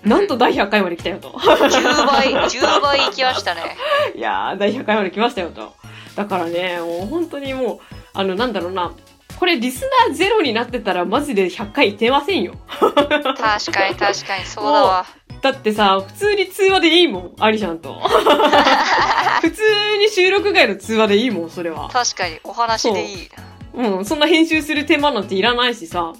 [0.04, 1.30] なんと第100回まで来たよと。
[1.30, 3.76] 10倍、10倍いきましたね。
[4.14, 5.74] いやー、第100回まで来ましたよと。
[6.16, 7.78] だからね、もう本当にもう、
[8.14, 8.92] あの、なんだろうな。
[9.38, 12.54] これリスナーゼロになってたらマジで100回いってませんよ。
[12.78, 15.06] 確かに確かに、そうだわ。
[15.40, 17.94] だってさ、普通に通話でいいもん、アリちゃんと。
[19.40, 19.62] 普通
[19.98, 21.88] に収録外の通話でいいもん、それは。
[21.90, 23.30] 確かに、お話でいい。
[23.74, 26.12] うん、そんな編集する手間なんていらないしさ、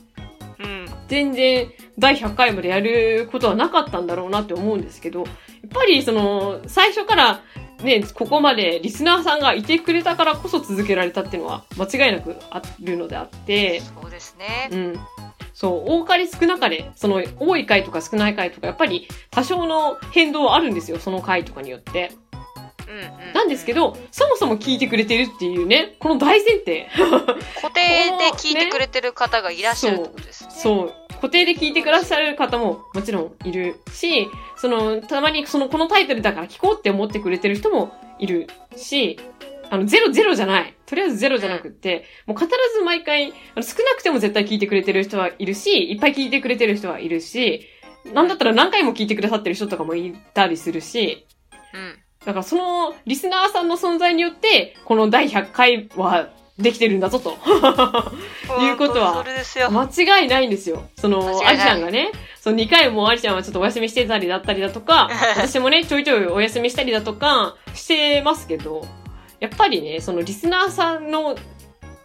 [0.59, 0.89] うん。
[1.09, 1.71] 全然
[2.01, 5.29] 第100回までやることはなかったんだろうなって思うんですけど、やっ
[5.73, 7.43] ぱりその、最初から
[7.83, 14.69] ね、ここまでリスナーさんがいてくれたからこそ続けられたっていうのは間違いなくあるのであって、そうですね。
[14.73, 15.01] うん。
[15.53, 22.13] そう、多かれ少なかれ、その、多い回とか少ない回とか、やっぱり多少の変動はあるんですよ、その回とかによって。
[23.35, 26.89] なんですけど、そもそも聞いてくれてるっていうね、この大前提。
[27.63, 30.51] 固定で聞いてくれてる方がいらっしゃるってことですね。
[30.53, 30.95] そう。
[31.15, 39.19] 固定で聞いてくださる方ももちろんいるし、その、たまにその、このタイトルだから聞こうって思ってくれてる人もいるし、
[39.71, 40.75] あの、ゼロゼロじゃない。
[40.87, 47.69] とりあえずゼロじゃなくって、もう必ず毎回、あの少なくても絶対聞いてくれてる人はいるし、いっぱい聞いてくれてる人はいるし、
[48.13, 51.27] なんだったら何回も聞いてくださってる人とかもいたりするし、
[51.73, 52.00] うん。
[52.25, 57.31] だからそのリスナーさんの存在によって、この第100回はできてるんだぞと。
[58.63, 59.25] いうことは。
[59.71, 60.85] 間違いないんですよ。
[60.97, 68.87] その、間違いないアリちゃんがね、その2回もアリちゃんはちょっとお休みしてたりだったりだとか、 私もね、ちょいちょいお休みしたりだとかしてますけど、
[69.41, 71.37] やっぱりね、そのリスナーさんの、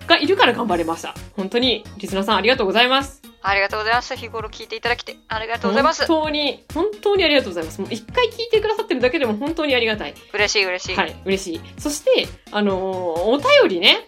[0.08, 1.14] がいるから頑張れました。
[1.36, 3.25] 本当に、リスナーさんありがとうございます。
[3.48, 4.16] ありがとうございます。
[4.16, 6.06] 日頃聞いていただきて、ありがとうございます。
[6.08, 7.80] 本当に、本当にありがとうございます。
[7.80, 10.16] もう一回聞いてくださってるだけでも本当にありがたい。
[10.34, 10.96] 嬉しい嬉しい。
[10.96, 11.62] はい、嬉しい。
[11.78, 14.06] そして、あのーお便りね、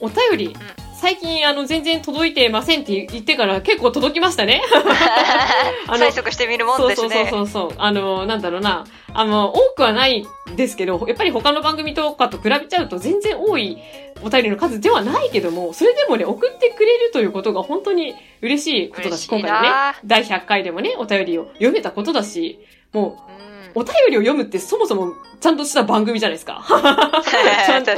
[0.00, 0.56] お便り、
[0.96, 4.62] 最近、あの、全然届いてませんって言ってから結構届きましたね。
[5.88, 7.28] あの催促してみるもんですそうね。
[7.30, 7.78] そうそうそう。
[7.78, 8.86] あの、なんだろうな。
[9.12, 10.26] あの、多くはない
[10.56, 13.78] ですけど、やっぱり他の番組とかと比べちゃうと全然多い
[14.22, 19.68] お便りの数ではないけども、それでもね、送ってくれるということが本当に嬉しいことだし、今回のね、
[20.06, 22.58] 第100回でもね、お便りを読めたことだし、
[22.92, 23.82] もう、うん。
[23.82, 26.64] お便りを読むってそもそもちゃんとした番組じゃないですか。
[27.66, 27.92] ちゃんと。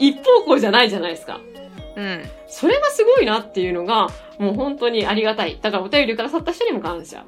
[0.00, 1.38] 一方向じゃないじゃないですか。
[1.96, 2.24] うん。
[2.48, 5.58] それがすごいなっていうのが、もう本当にありがたい。
[5.60, 7.24] だからお便りくださった人にも感謝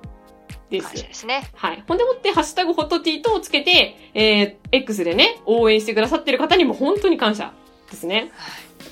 [0.71, 0.97] です感。
[0.97, 1.51] 謝ですね。
[1.55, 1.85] はい。
[1.87, 7.53] ほんでもって、ハッシュタグホットティートをつけて、えー、X でね、応援してくださってる方にも本当に感謝
[7.91, 8.33] ですね。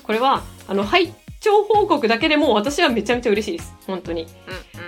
[0.03, 1.13] これは、あの、拝
[1.43, 3.75] 聴報告だけでも私はめちゃめちゃ嬉しいです。
[3.85, 4.27] 本当に。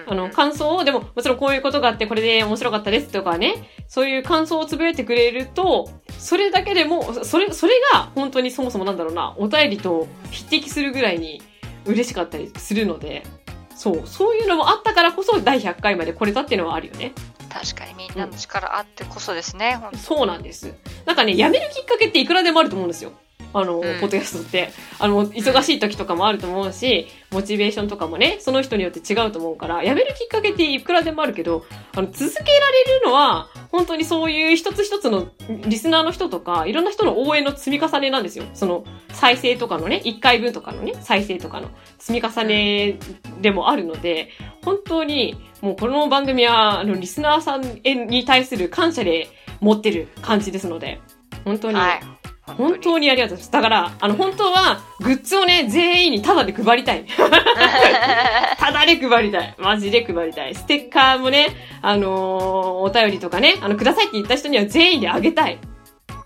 [0.08, 11.42] あの、感想を、でも、もちろんこういうことがあって、これで面白かったですとかね、そういう感想をつぶやいてくれると、それだけでも、それ、それが本当にそもそもなんだろうな、お便りと匹敵するぐらいに
[11.86, 13.24] 嬉しかったりするので、
[13.76, 17.12] そう、そういうのもあったからこそ第100回まで来れたっていうのはあるよね。
[17.50, 19.76] 確かにみんなの力あってこそですね。
[19.76, 20.74] ほんとそうなんです。
[21.06, 23.12] なんかね、辞めるきっかけっていくらでもあると思うんですよ。
[23.58, 24.70] あの、んポッドキャストって。
[25.00, 38.46] あの、忙しい時とかもあると思うし、モチベーションとかもね、その人によって違うと思うから、辞めるきっかけっていくらでもあるけど、あの、続けられるのは、本当にそういう一つ一つのリスナーの人とか、いろんな人の応援の積み重ねなんですよ。
[38.54, 38.84] その、
[39.14, 43.00] 再生とかのね、1回分とかのね、再生とかの積み重ね
[43.42, 44.32] でもあるので、
[44.66, 47.62] 本当に、もうこの番組は、あの、リスナーさん
[48.10, 49.30] に対する感謝で
[49.62, 51.00] 持ってる感じですので、
[51.46, 52.02] 本当に、はい。
[52.54, 53.52] 本当にありがとうございます。
[53.52, 57.06] だから、あの、本当は、グッズをね、全員にタダで配りたい。
[58.58, 59.56] タダで配りたい。
[59.58, 60.54] マジで配りたい。
[60.54, 61.48] ステッカーもね、
[61.82, 65.58] あのーお便りとかね、あの、くださいって言った人には全員であげたい。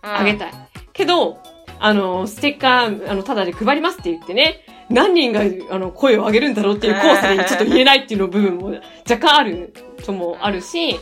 [0.01, 0.37] あげい。
[0.37, 0.51] たい。
[0.91, 1.39] けど、
[1.79, 5.41] あの、ステッカー、あの、ただで配りますって言ってね、何人が、
[5.71, 8.75] あの、声を上げるんだろうっていうコースでちょっと言えないっていうの部分も
[9.09, 9.73] 若干ある
[10.05, 10.99] ともあるし、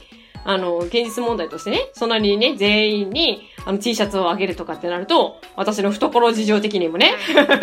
[0.50, 7.54] あの、現実問題としてね、そんなにね、全員に、あの、T シャツをあげるとかってなると、私の懐事情的にもね、ちょっと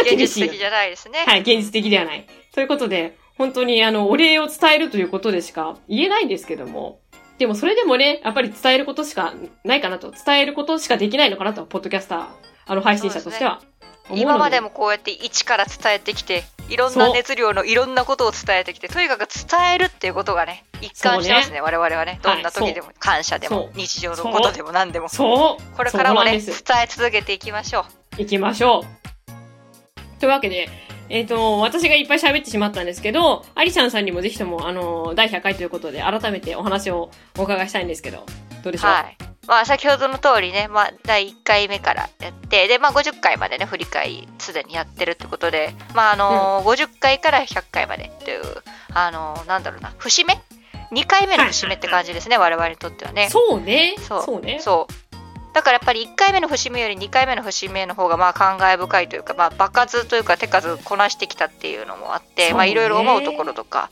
[0.00, 0.58] 現厳しいよ実的。
[0.58, 1.24] じゃないですね。
[1.26, 2.26] はい、現実的ではない。
[2.54, 7.00] ということで、本当にあの、お礼を伝えるということでしか言えないんですけども、
[7.36, 12.26] でもそれでもね、やっぱり伝えることしかないかなと、伝えることしかできないのかなと、ポッドキャスター、
[12.64, 13.60] あの、配信者としては
[14.08, 14.22] 思うので。
[14.22, 22.20] 今までもこうやって一から伝えてきて、いろんな熱量のいろんなことを伝えてきて、とにかく伝えるっていうことがね、一貫してますね、我々はね。
[22.22, 25.08] どんな時でも、感謝でも日常のことでも何でも。
[25.08, 26.42] そうこれからもね、伝。
[26.82, 27.84] え続けていきましょう。
[28.18, 30.20] 行きましょう。
[30.20, 30.68] というわけで、
[31.08, 38.24] えっ、と、私がいっぱい喋ってしまったんですけど、アリちゃんさんにもぜひとも、あの、第100回ということで、改めてお話をお伺いしたいんですけど、
[38.62, 38.90] どうでしょう？
[38.90, 39.16] はい。
[39.46, 48.42] まあ、先ほどの通りね、まあ、第1回目からやって、で、まあ、50回までね、振り返り、すでにやってるってことで、まあ、あのー50回から100回までという、
[48.94, 50.40] あのーなんだろうな、節目
[50.92, 53.30] ?2 回目の節目って感じですね、我々にとってはね。
[53.30, 53.96] そうね。
[53.98, 54.58] そうね。
[54.60, 54.94] そう。
[55.52, 63.90] だからやっぱり1回目の節目より2回目の節目の方がまあ感慨深いというか、まあ、場数というか手数こなしてきたっていうのもあって、いろいろ思うところとか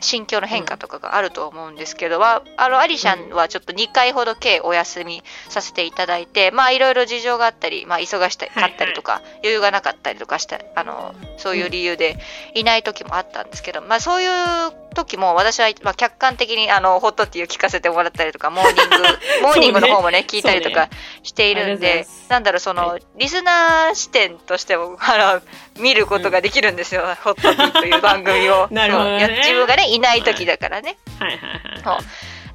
[0.00, 12.18] 心境の変化とかがあると思うんですけどは、あの、アリシャンはちょっと2回ほど計お休みさせていただいて、まあいろいろ事情があったり、まあ忙しかったりとか、余裕がなかったりとかした、あの、そういう理由で
[12.54, 20.88] いない時もあったんですけど、まあそういう時も私は、まあ、客観的にあの、ホットティーを聞かせてもらったりとか、モーニング、 モーニングの方もね、聞いたりとか
[21.22, 25.40] しているんでます、なんだろう、その、はリスナー視点としても、あ
[25.76, 28.68] の、見ることができるんですよ、ホットティーという番組を。
[28.72, 29.38] なるほどね。
[29.38, 30.96] 自分がね、いない時だからね。
[31.18, 31.30] はい。
[31.30, 31.38] はい。
[31.38, 31.82] はい。
[31.84, 31.98] そう。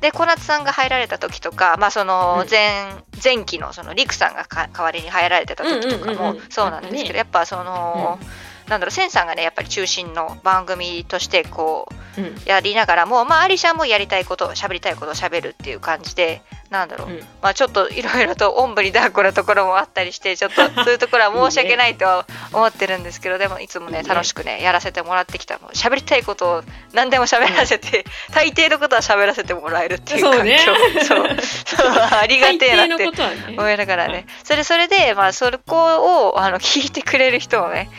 [0.04, 2.50] で小夏さんが入られた時とか、まあ、そのうん。
[2.50, 8.20] 前,、前期のそのリクさんがか代わりに入られてた時とかもうんうんうんうんそうなんですけど、やっぱその、
[8.68, 12.36] なんだろうセンさんがねやっぱり中心の番組としてこううん。
[12.46, 17.20] やりながらも、まあ、アリシャンもやりたいこと喋りたいことを喋るっていう感じでなんだろう、うん。
[17.42, 30.38] まあ、ちょっといろいろとおんぶに抱っこなところもあったりしてちょっとそういうところは申し訳ないとは思ってるんですけどでもいつもね楽しくねやらせてもらってきたもう喋りたいことを何でも喋らせて、大抵のことは喋らせてもらえるっていう環境。
[30.38, 30.60] そうね。
[31.04, 31.28] そう。
[31.66, 31.90] そう。
[31.90, 33.12] ありがてえなって
[33.58, 34.26] 思いながらね。
[34.44, 37.90] それそれでまあそこをあの聞いてくれる人もね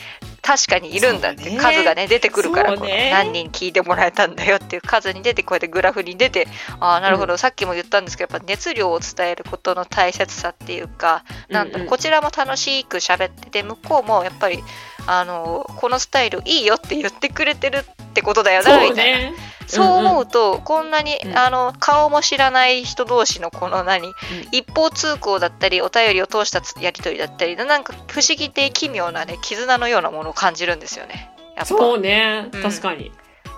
[0.45, 6.47] 確かにいるんだって、数がね出てくるから、何人聞いてもらえたんだよっていう数に出てこうやってグラフに出て
[6.81, 14.63] ああなるほど、さっきも言ったんですけどやっぱ熱量を伝えることの大切さっていうかなんだこちらも楽しく喋ってて向こうもやっぱり
[15.07, 19.19] あのこのスタイルいいよって言ってくれてるってことだよなみたいな。
[19.31, 21.39] ねそう思うと、こんなに、うん。
[21.39, 24.13] あの顔も知らない人同士のこの何、
[24.53, 31.31] 一方通行だったりお便りを通したつやり取りだったりなんか不思議で奇妙なね絆のようなものを感じるんですよね。
[31.57, 31.67] やっぱ。
[31.67, 32.51] そうね。
[32.53, 32.63] うん。
[32.63, 33.11] 確かに。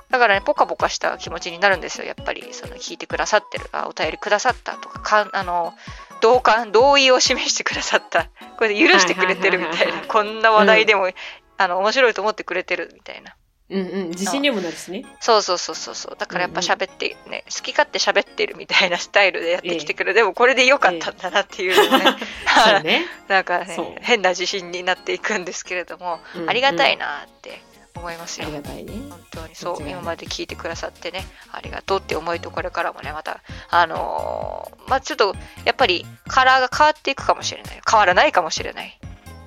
[0.09, 2.07] だからねポカポカした気持ちになるんですよ。
[2.07, 5.75] やっぱりその聞いてくださってるあお便りくださったとかかんあの
[6.21, 8.31] 同感同意を示してくださった。
[8.59, 10.01] これで許してくれてるみたいな。
[10.01, 11.11] いこんな話題でも、
[11.59, 13.37] あの面白いと思ってくれてるみたいな。
[13.69, 15.05] うんうん自信にもなるしね。
[15.21, 16.17] そうそうそうそうそう。
[16.17, 16.71] だからやっぱうんうん。
[16.71, 22.05] 喋ってね、好き勝手喋ってるみたいなスタイルでやってきてくれ、でもこれで良かったんだなっていうね、
[22.65, 23.07] そうね。
[23.27, 26.49] なんかね変な自信になっていくんですけれども、うん。
[26.51, 27.61] ありがたいなって
[27.99, 28.93] 思いますよ、ありがたいね。
[29.11, 29.55] 本当に。
[29.55, 35.35] そう今まで聞いてくださってねありがとうって思いとこれからもねまたあのーまあちょっと
[35.65, 37.81] やっぱりカラーが変わっていくかもしれない。
[37.89, 38.99] 変わらないかもしれない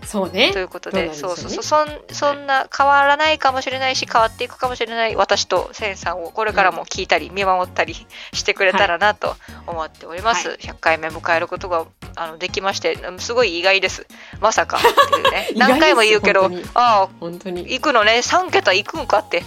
[0.10, 0.52] そうね。
[0.52, 1.64] ということでそうそうそう。
[1.64, 7.94] そんそんな変わらないかもしれないし変わっていくかもしれない私とセンさんをこれからも聞いたり見守ったり
[8.34, 9.36] してくれたらなと
[9.68, 11.86] 思っております、は100回目迎えることが
[12.16, 14.08] あのできましてうんすごい意外です。
[14.42, 14.88] まさかって
[15.20, 15.50] いうね。
[15.58, 17.62] 何回も言うけどああ本当に。
[17.62, 18.14] 行くのね。
[18.24, 19.44] 3桁行くんかって。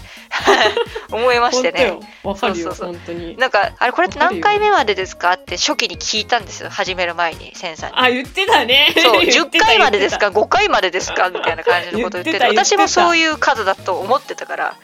[1.11, 1.79] 思いましてね。
[1.83, 2.87] かるよそうそうそう。
[2.93, 3.37] 本当に。
[3.37, 6.71] なんかあれこれって何回目までですかって初期に聞いたんですよ。
[6.71, 7.99] 始める前にセンさんに。
[7.99, 8.95] あ言ってたね。
[8.97, 11.31] そう、10 言ってた回までですか、言って5回までですか？
[11.35, 14.77] みたいな感じのこと言ってて、私もそういう数だと思ってたから、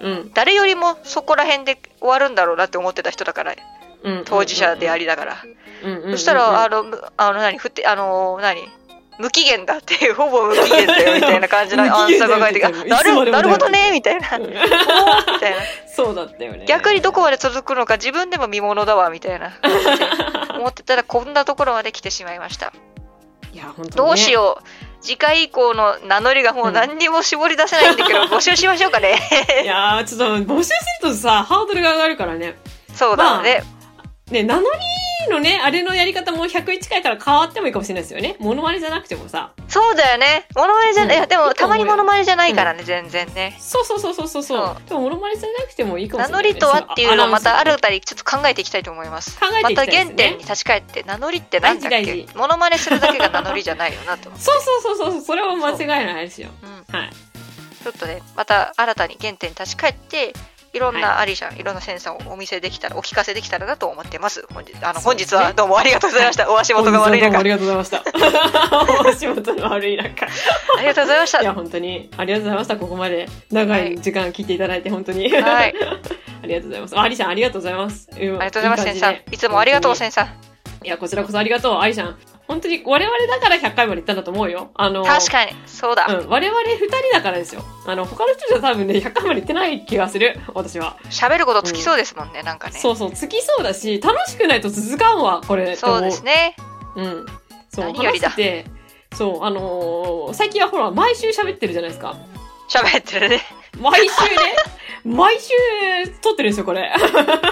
[0.00, 0.30] たうん。
[0.34, 3.54] 誰よりもそこら辺で終わるんだろうなって思ってた人だから、
[4.02, 5.36] うん当事者でありながら。
[5.82, 8.68] うんそしたら、あの、むあの、何、ふって、あの、何？
[9.16, 14.38] 無期限だって ほぼ無期限だよみたいな感じの アンサーが書いてなるなるほどね、みたいな。
[14.38, 15.56] みたいな。
[15.94, 16.64] そうだったよね。
[16.66, 19.52] 逆にどこまで続くのか自分でも見ものだわ、みたいな。
[20.58, 22.72] 思ってたら、こんなところまで来てしまいました。
[23.52, 24.64] いや本当どうしうよう。
[25.04, 29.20] 次回以降の名乗りがもう何にも絞り出せないんだけど、 募集しましょうかね。
[29.62, 32.56] いやーちょっと募集するとさハードルが上がるからね
[32.94, 33.62] そうだね。
[34.30, 34.68] ね名乗り
[35.30, 38.36] のねあれのやり方も101回から変わってもいいかもしれないですよね。
[38.38, 39.52] モノマネじゃなくてもさ。
[39.68, 40.46] そうだよね。
[40.54, 41.10] モノマネじゃうん。
[41.10, 43.56] いやでもたまにモノマネじゃないからね、全然ね。
[43.58, 44.76] そうそうそうそうそうそう。
[44.88, 49.38] でもモノマネじゃなくてもいいかもしれない、ね、名乗りとはっていうのをまたあるアあたりちょっと考えていきたいと思います。
[49.38, 50.12] 考えていきたいですね。
[50.12, 54.30] また原点に立ち返って、名乗りってなんだっ大事大けモノマネするだけが名乗りじゃないよなと。
[54.36, 55.20] そうそうそうそう。
[55.20, 56.50] それは間違いないですよ。
[56.62, 57.10] うん、はい。
[57.82, 60.32] ちょっとね、また新たに原点に立ち返って、
[60.74, 64.44] いろんはなアリシャン、いろんなセンサーをお見せできたら、お聞かせできたらなと思ってます。
[64.52, 66.50] 本日あのね日はどうもありがとうございました。
[66.50, 67.42] お足元が悪い中あ。
[67.42, 68.02] りがとうございました。
[69.08, 70.26] お仕事の悪い中。
[70.26, 71.44] ありがとうございましたい。
[71.44, 72.76] や、本当に、ありがとうございました。
[72.76, 75.30] ここまで長い時間聞いていただいて、本当に。
[75.30, 75.74] はい
[76.42, 77.00] ありがとうございます。
[77.00, 78.08] ありさん、ありがとうございます。
[78.12, 79.14] ありありがとうございます、センさん。
[79.30, 80.26] いつもありがとう、センさん。
[80.84, 82.18] いや、こちらこそありがとう、ありさん。
[82.46, 84.70] 本当に、我々だから100回まで行ったんだと思うよ。
[84.74, 86.06] あの、確かに、そうだ。
[86.06, 87.62] うん、我々2人だからですよ。
[87.86, 90.38] あの、他の人じゃ多分ね、100回まで行ってない気がする。
[90.54, 90.96] 私は。
[91.10, 92.78] 喋ることつきそうですもんね、なんかね。
[92.78, 95.74] そうそう、つきそうだし、楽しくないと続かんわ、これ。
[95.76, 96.54] そうですね。
[96.96, 97.26] うん。
[97.70, 98.64] そう、話してて、
[99.14, 102.16] そう、あのー最近はほら、毎週喋ってるじゃないですか。
[102.68, 103.40] 喋ってるね。
[103.80, 104.10] 毎週ね、
[105.04, 105.50] 毎週
[106.22, 106.90] 撮ってるんですよ、これ。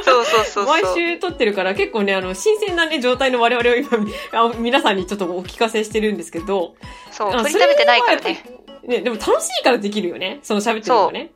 [0.04, 0.94] そうそうそう毎そう。
[0.94, 3.88] 週撮ってるから、結構ね、あの、新鮮なね、状態の我々を今、
[4.32, 6.74] あ皆さんにちょっとお聞かせしてるんですけど、
[7.10, 8.42] そう、あ取りためてないからね。
[8.84, 11.30] ね、でも楽しいからできるよね、その喋ってるのがね。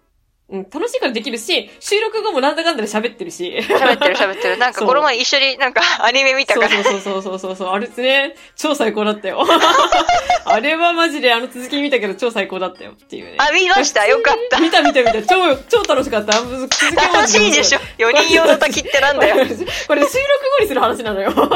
[0.48, 3.58] うん、楽しいからできるし、収録後もなんだかんだで喋ってるし。
[3.68, 4.58] 喋ってる喋ってる。
[4.62, 6.68] なんかこの前一緒になんかアニメ見たから。
[6.68, 7.68] そうそうそうそうそうそう。
[7.70, 9.44] あれですね、超最高だったよ。
[10.46, 13.34] あれはマジであの続き見たけど超最高だったよっていうね。
[13.38, 14.06] あ、見ました？
[14.06, 14.60] よかった。
[14.60, 15.20] 見た見た見た。
[15.22, 16.34] 超、超楽しかった。
[16.34, 19.36] 続きは楽しいでしょ？4人用の滝ってなんだよ。
[19.42, 20.16] これ収録
[20.58, 21.32] 後にする話なのよ。
[21.32, 21.50] 収録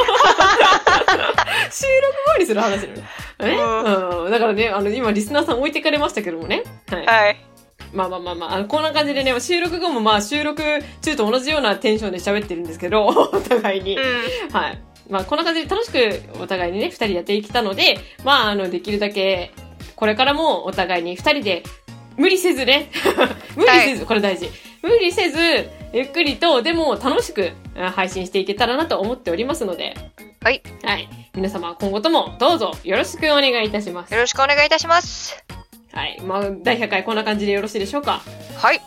[2.34, 3.02] 後にする話なのよ。
[3.38, 3.52] ね、
[4.24, 6.64] うん、だからね、あの、今リスナーさん置いてかれましたけどもね。
[6.90, 7.06] はい。
[7.06, 7.49] はい。
[7.92, 10.62] まあまあまあまあ、こんな感じでね、収録後もまあ収録
[11.02, 13.96] 中と同じようなテンションで喋ってるんですけど、 お互いに。
[13.96, 14.50] うん。
[14.52, 14.78] はい。
[15.08, 19.52] まあこんな感じで楽しくお互いにね、二人やってきたので、まああの、できるだけ、
[19.96, 21.62] これからもお互いに二人で、
[22.16, 22.90] 無理せずね、
[23.56, 24.50] 無理せず、これ大事。
[24.82, 29.94] 無理せず、ゆっくりと、でも楽しくあ配信していけたらなと思っておりますので、
[30.42, 30.62] はい。
[30.84, 31.08] はい。
[31.34, 34.20] 皆様今後ともどうぞよろしくお願いいたしますよ。
[34.20, 35.59] ろしくお願いいたします。
[35.92, 36.20] はい。
[36.22, 38.20] まあ、第100回こんな感じでよろしいでしょうか？
[38.56, 38.80] はい。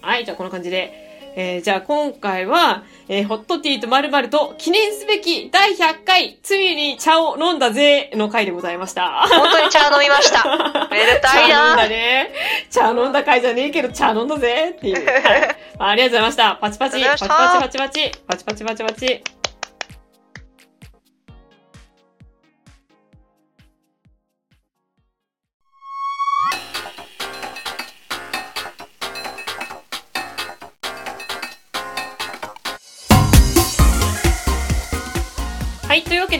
[0.00, 1.08] はい、じゃあこんな感じで。
[1.36, 9.28] えー、じゃあ今回は、えー、ホットティーとまるまると記念すべき第100回、ついに茶を飲んだぜの回でございました。
[9.28, 10.42] 本当に茶飲みました。
[10.90, 11.88] めでたい茶飲んだな。
[11.88, 12.32] ね。
[12.68, 15.06] 茶飲んだ回じゃねえけど茶飲んだぜっていう。
[15.06, 15.56] はい。
[15.78, 16.58] ありがとうございました。
[16.60, 19.39] パチパチ、パチパチパチパチ、パチパチパチパチ。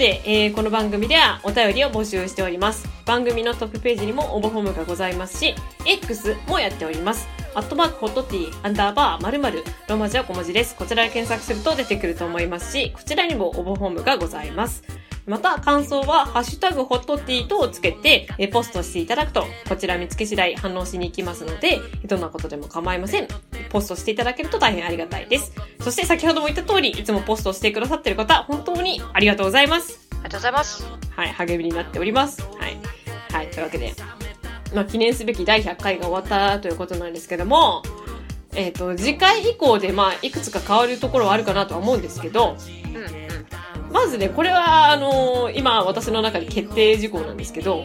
[0.00, 2.88] で、えーこの番組ではお便りを募集しております。
[3.04, 5.54] 番組のトップページにも応募フォームがございますし、
[5.86, 7.28] X もやっております。
[7.54, 10.74] アットマークホットティーアンダーバー〇〇ローマ字は小文字です。
[10.74, 14.82] こちらで検索すると出てくると思いますし、こちらにも応募フォームがございます。
[15.26, 23.28] また、感想は、ハッシュタグホットティーとをつけて、えポストしていただくと、こちら見つけ次第反応しに行きますので、どんなことでも構いません。
[23.70, 25.52] ポストしていただけると大変ありがたいです。
[25.80, 30.00] そして先ほども言った通り、いつもポストしてくださっている方、本当にありがとうございます。
[30.10, 30.84] ありがとうございます。
[31.16, 32.42] はい、励みになっております。
[32.42, 32.76] はい。
[33.32, 33.94] はい、というわけで、
[34.74, 37.82] まあ、記念すべき第100回が終わったということなんですけども、
[38.54, 42.56] えっ、と、次回以降で、まあ、いくつか変わるところはあるかなとは思うんですけど、
[42.86, 43.92] うんうん。
[43.92, 47.82] まずね、これは、あのー今、私の中で決定事項なんですけど、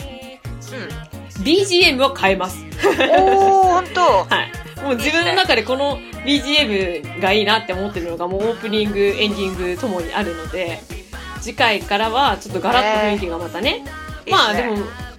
[1.44, 2.58] BGM を変えます。
[2.60, 2.68] うん。
[2.68, 4.02] おー、ほんと。
[4.30, 4.65] はい。
[4.86, 10.80] もう自分の中でこの BGM がいいなって思ってるのがもうオープニング、エンディングともにあるので、
[11.42, 13.84] 次回からはちょっとガラッと雰囲気がまたね、
[14.30, 14.78] まあでも、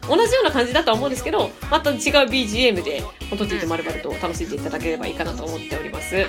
[0.09, 6.15] 同じような感じだとは思うんですけど、また違う BGM で、ホトティとまるまると楽しんでいただければいいかなと思っております。
[6.15, 6.27] はい。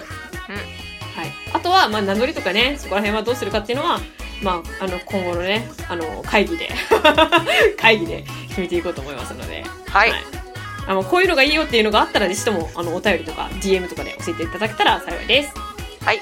[1.54, 4.00] あとは、まあ、名乗りとかね、そこら辺はどうするかっていうのは、
[4.42, 6.70] まあ、あの、今後のね、あの、会議で、
[7.80, 10.12] 会議で決めていこうと思いますので、はい。
[10.88, 15.54] あの、こういうのがいいよっていうのがあったら、ぜひとも、あの、お便りとか、DM とかで教えていただけたら幸いです。
[16.04, 16.18] はい。
[16.18, 16.22] は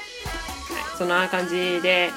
[0.98, 2.10] そんな感じで、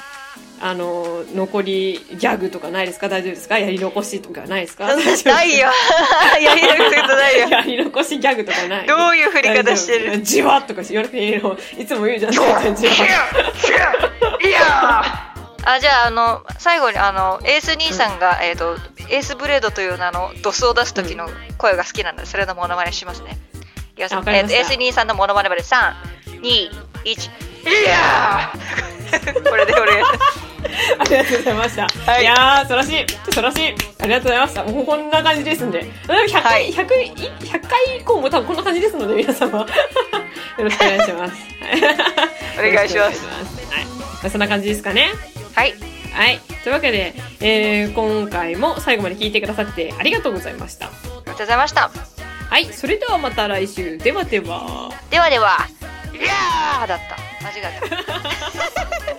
[0.61, 3.07] あの、残りギャグとかないですか？
[3.07, 3.59] 大丈夫ですか？
[3.59, 4.87] やり残しとかないですか？
[5.31, 5.67] ないよ。
[6.41, 7.47] やりたくことないよ。
[7.49, 8.87] やり残しギャグとかない？
[8.87, 10.21] どういう振り方してる？
[10.21, 12.33] じわっとか言われていいのいつも言うじゃん。
[12.33, 12.35] い
[14.51, 15.28] や
[15.65, 18.77] あ、じゃあ、あの、最後に、あの、エース兄さんが、えっ、と、
[19.09, 23.37] エースブレードという名のドスを出す時の声が好きなので、それのモノマネしますね。
[23.93, 25.93] いきますあわかりましたえーとエース兄さんのモノマネまで、3、
[26.41, 30.49] 2、1、いやー これでお願いします。
[30.99, 31.87] ありがとうございました。
[32.11, 33.05] はいい、やー、素晴らしい。
[33.25, 33.75] 素晴らしい。
[33.99, 34.63] ありがとうございました。
[34.63, 35.83] もうこんな感じですんで。
[36.07, 39.59] 100は回、い100、100回以降も多分こんな感じですので、皆様。
[39.59, 39.67] よ
[40.57, 41.33] ろしくお願いします。
[42.57, 43.25] お願いします。
[43.25, 43.85] はい。
[43.85, 45.13] まあそんな感じですかね。
[45.59, 45.73] はい。
[46.13, 46.39] はい。
[46.63, 50.85] というわけで、えー、今回も最後まで聞いてくださってありがとうございました。
[50.85, 51.91] ありがとうございました。
[52.49, 52.65] はい。
[52.71, 53.97] それではまた来週。
[53.97, 54.89] ではでは。
[55.09, 55.67] ではでは、
[56.13, 57.17] いやーだった。
[57.45, 59.18] 間違えた。